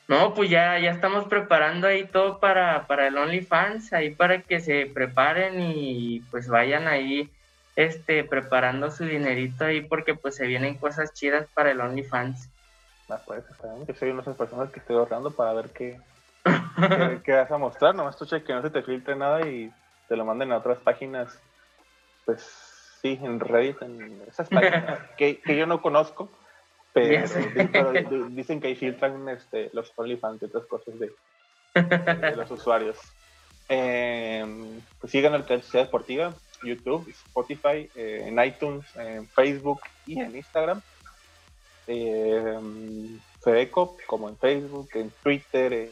No, 0.09 0.35
pues 0.35 0.51
ya, 0.51 0.79
ya 0.79 0.91
estamos 0.91 1.27
preparando 1.27 1.87
ahí 1.87 2.05
todo 2.05 2.41
para, 2.41 2.87
para 2.87 3.07
el 3.07 3.17
OnlyFans, 3.17 3.93
ahí 3.93 4.11
para 4.11 4.43
que 4.43 4.61
se 4.61 4.87
preparen 4.87 5.61
y 5.61 6.21
pues 6.31 6.49
vayan 6.49 6.88
ahí 6.88 7.31
este, 7.76 8.24
preparando 8.24 8.90
su 8.90 9.04
dinerito 9.04 9.64
ahí 9.64 9.82
porque 9.82 10.14
pues 10.14 10.37
se 10.37 10.46
vienen 10.46 10.76
cosas 10.76 11.12
chidas 11.14 11.46
para 11.54 11.70
el 11.70 11.80
OnlyFans. 11.80 12.50
Ah, 13.08 13.20
pues 13.26 13.44
Yo 13.87 13.94
soy 13.94 14.11
una 14.11 14.18
de 14.18 14.22
esas 14.22 14.37
personas 14.37 14.70
que 14.70 14.80
estoy 14.80 14.96
ahorrando 14.96 15.30
para 15.30 15.52
ver 15.52 15.70
qué, 15.70 16.00
qué, 17.24 17.32
vas 17.32 17.50
a 17.50 17.58
mostrar. 17.58 17.94
Nomás 17.94 18.16
tú 18.16 18.26
que 18.26 18.52
no 18.52 18.62
se 18.62 18.70
te 18.70 18.82
filtre 18.82 19.16
nada 19.16 19.46
y 19.46 19.72
te 20.08 20.16
lo 20.16 20.24
manden 20.24 20.52
a 20.52 20.58
otras 20.58 20.78
páginas. 20.78 21.38
Pues 22.24 22.42
sí, 23.00 23.18
en 23.22 23.40
Reddit, 23.40 23.82
en 23.82 24.22
esas 24.28 24.48
páginas 24.48 25.00
que, 25.16 25.40
que 25.40 25.56
yo 25.56 25.66
no 25.66 25.82
conozco. 25.82 26.30
Pero, 26.94 27.24
dicen 28.30 28.61
que 28.61 28.68
ahí 28.68 28.76
filtran 28.76 29.26
este, 29.30 29.70
los 29.72 29.92
OnlyFans 29.96 30.42
y 30.42 30.44
otras 30.44 30.66
cosas 30.66 30.94
de, 30.98 31.11
los 32.37 32.50
usuarios. 32.50 32.98
Eh, 33.68 34.44
pues 35.00 35.11
sigan 35.11 35.32
el 35.35 35.44
Ciudad 35.62 35.87
Deportiva 35.87 36.35
YouTube, 36.62 37.09
Spotify, 37.09 37.90
eh, 37.94 38.25
en 38.27 38.42
iTunes, 38.42 38.85
en 38.96 39.27
Facebook 39.29 39.81
y 40.07 40.20
en 40.20 40.37
Instagram. 40.37 40.81
Eh, 41.87 42.59
Fedeco, 43.42 43.96
como 44.07 44.29
en 44.29 44.37
Facebook, 44.37 44.88
en 44.94 45.11
Twitter, 45.22 45.90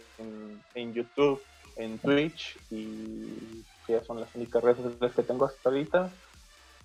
en, 0.75 0.95
YouTube, 0.95 1.43
en 1.77 1.99
Twitch 1.99 2.57
y 2.71 3.65
ya 3.89 4.05
son 4.05 4.21
las 4.21 4.33
únicas 4.35 4.63
redes 4.63 4.79
sociales 4.79 5.15
que 5.15 5.23
tengo 5.23 5.47
hasta 5.47 5.69
ahorita. 5.69 6.11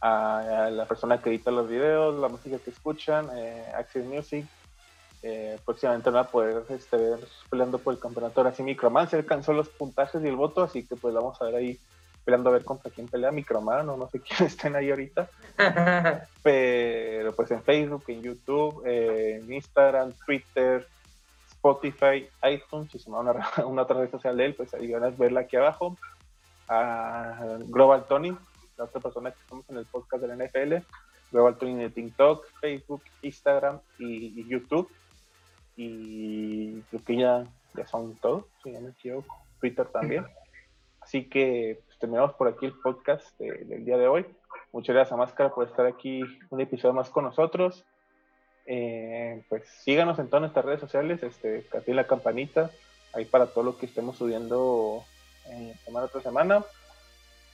A, 0.02 0.69
la 0.71 0.86
persona 0.86 1.21
que 1.21 1.30
edita 1.30 1.52
los 1.52 1.69
videos, 1.69 2.19
la 2.19 2.28
música 2.28 2.58
que 2.58 2.71
escuchan, 2.71 3.30
eh, 3.36 3.65
Access 3.76 4.06
Music. 4.06 4.45
Eh, 5.21 5.58
próximamente 5.65 6.10
van 6.12 6.26
a 6.26 6.30
poder 6.30 6.63
este, 6.69 6.98
ver 6.98 7.19
peleando 7.50 7.80
por 7.80 7.93
el 7.93 8.00
campeonato. 8.00 8.41
Ahora 8.41 8.54
sí, 8.54 8.62
Micromancer 8.62 9.19
alcanzó 9.19 9.54
los 9.54 9.69
puntajes 9.69 10.24
y 10.24 10.28
el 10.28 10.36
voto, 10.36 10.62
así 10.62 10.86
que 10.86 10.95
pues 10.95 11.13
vamos 11.13 11.41
a 11.41 11.45
ver 11.45 11.56
ahí 11.56 11.80
esperando 12.26 12.50
a 12.50 12.54
ver 12.54 12.66
contra 12.66 12.90
quién 12.90 13.08
pelea, 13.08 13.30
Microman 13.30 13.88
o 13.88 13.98
no 13.98 14.10
sé 14.10 14.20
quién 14.28 14.48
estén 14.48 14.76
ahí 14.76 14.90
ahorita. 14.90 15.30
Pero 16.44 17.36
pues 17.36 17.52
en 17.52 17.62
Facebook, 17.62 18.04
en 18.08 18.24
YouTube, 18.24 18.82
en 18.84 19.54
Instagram, 19.54 20.12
Twitter, 20.26 20.88
Spotify, 21.46 22.28
iTunes, 22.50 22.92
si 22.92 22.98
se 22.98 23.12
me 23.12 23.20
una, 23.20 23.32
una 23.68 23.84
otra 23.84 24.00
red 24.00 24.10
social 24.10 24.36
de 24.38 24.46
él, 24.46 24.56
pues 24.56 24.74
ahí 24.74 24.92
van 24.92 25.04
a 25.04 25.10
verla 25.12 25.42
aquí 25.42 25.56
abajo. 25.56 25.96
A 26.68 27.60
Global 27.68 28.06
Tony, 28.08 28.36
la 28.76 28.86
otra 28.86 29.00
persona 29.02 29.30
que 29.30 29.40
estamos 29.42 29.70
en 29.70 29.78
el 29.78 29.86
podcast 29.86 30.24
de 30.24 30.28
la 30.28 30.46
NFL. 30.46 30.84
Global 31.32 31.58
Tony 31.58 31.76
de 31.76 31.92
TikTok, 31.92 32.44
Facebook, 32.60 33.04
Instagram 33.22 33.80
y, 34.00 34.48
YouTube. 34.50 34.90
Y 35.78 36.82
creo 36.90 37.04
que 37.04 37.18
ya, 37.18 37.44
ya 37.76 37.86
son 37.86 38.16
todos, 38.16 38.46
si 38.64 38.72
no 38.72 38.82
me 38.82 38.90
equivoco. 38.90 39.44
Twitter 39.60 39.86
también. 39.86 40.26
Así 41.02 41.26
que 41.26 41.85
terminamos 41.99 42.34
por 42.34 42.47
aquí 42.47 42.65
el 42.65 42.73
podcast 42.73 43.38
del 43.39 43.86
día 43.86 43.97
de 43.97 44.08
hoy. 44.08 44.25
Muchas 44.71 44.95
gracias 44.95 45.13
a 45.13 45.17
Máscara 45.17 45.53
por 45.53 45.67
estar 45.67 45.86
aquí 45.86 46.23
un 46.49 46.62
episodio 46.62 46.93
más 46.93 47.10
con 47.10 47.23
nosotros. 47.23 47.86
Eh, 48.65 49.43
pues 49.47 49.63
síganos 49.84 50.17
en 50.19 50.27
todas 50.27 50.41
nuestras 50.41 50.65
redes 50.65 50.79
sociales, 50.79 51.21
este, 51.23 51.65
la 51.93 52.08
campanita, 52.08 52.71
ahí 53.13 53.25
para 53.25 53.47
todo 53.47 53.63
lo 53.63 53.77
que 53.77 53.86
estemos 53.86 54.17
subiendo 54.17 55.03
eh, 55.49 55.75
semana 55.84 56.08
tras 56.08 56.23
semana. 56.23 56.63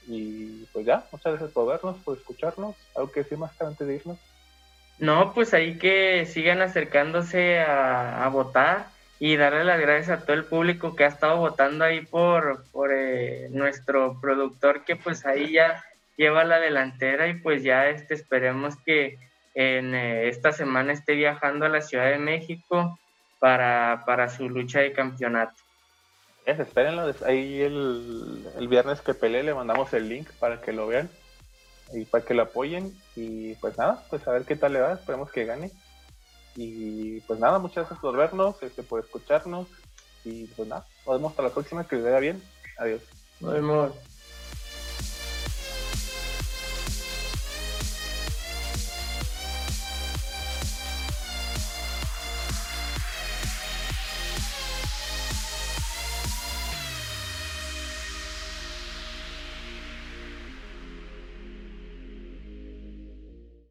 Y 0.08 0.66
pues 0.74 0.86
ya, 0.86 1.06
muchas 1.12 1.34
gracias 1.34 1.52
por 1.52 1.68
vernos, 1.68 1.98
por 1.98 2.18
escucharnos. 2.18 2.76
¿Algo 2.96 3.12
que 3.12 3.22
decir 3.22 3.38
más 3.38 3.60
antes 3.62 3.88
de 3.88 3.96
irnos? 3.96 4.18
No, 4.98 5.34
pues 5.34 5.54
ahí 5.54 5.78
que 5.78 6.26
sigan 6.28 6.62
acercándose 6.62 7.60
a, 7.60 8.28
votar 8.32 8.88
y 9.24 9.38
darle 9.38 9.64
las 9.64 9.80
gracias 9.80 10.10
a 10.10 10.26
todo 10.26 10.36
el 10.36 10.46
público 10.46 10.96
que 10.96 11.04
ha 11.04 11.08
estado 11.08 11.38
votando 11.38 11.86
ahí 11.86 12.04
por, 12.04 12.66
por 12.72 12.92
eh, 12.92 13.50
nuestro 13.52 14.20
productor 14.20 14.84
que 14.84 14.96
pues 14.96 15.28
ahí 15.28 15.52
ya 15.52 15.86
lleva 16.18 16.44
la 16.44 16.60
delantera 16.60 17.28
y 17.28 17.36
pues 17.36 17.62
ya 17.62 17.88
este 17.88 18.16
esperemos 18.16 18.74
que 18.84 19.20
en 19.54 19.94
eh, 19.94 20.28
esta 20.28 20.52
semana 20.54 20.92
esté 20.92 21.14
viajando 21.14 21.68
a 21.68 21.70
la 21.70 21.82
Ciudad 21.82 22.10
de 22.10 22.18
México 22.18 22.98
para, 23.38 24.02
para 24.08 24.28
su 24.28 24.50
lucha 24.50 24.80
de 24.80 24.92
campeonato. 24.92 25.54
Es, 26.48 26.60
espérenlo, 26.60 27.14
ahí 27.24 27.62
el, 27.62 28.44
el, 28.58 28.68
viernes 28.68 29.02
que 29.02 29.14
peleé 29.14 29.44
le 29.44 29.54
mandamos 29.54 29.94
el 29.94 30.10
link 30.10 30.32
para 30.40 30.62
que 30.62 30.74
lo 30.74 30.88
vean 30.88 31.12
y 31.94 32.06
para 32.06 32.26
que 32.26 32.34
lo 32.34 32.42
apoyen 32.42 32.92
y 33.16 33.54
pues 33.58 33.78
nada, 33.78 34.04
pues 34.10 34.28
a 34.28 34.32
ver 34.32 34.46
qué 34.46 34.56
tal 34.56 34.74
le 34.74 34.80
va, 34.82 34.94
esperemos 34.94 35.32
que 35.32 35.46
gane 35.46 35.70
y 36.56 37.22
pues 37.22 37.40
nada, 37.40 37.60
muchas 37.60 37.84
gracias 37.84 38.00
por 38.00 38.18
vernos, 38.18 38.56
este, 38.62 38.84
por 38.84 39.00
escucharnos 39.00 39.68
y 40.24 40.48
pues 40.48 40.68
nada, 40.68 40.86
nos 41.06 41.16
vemos 41.16 41.32
hasta 41.32 41.44
la 41.44 41.54
próxima, 41.54 41.88
que 41.88 41.96
les 41.96 42.06
vaya 42.06 42.20
bien, 42.20 42.44
adiós. 42.78 43.02
Nos. 43.40 44.11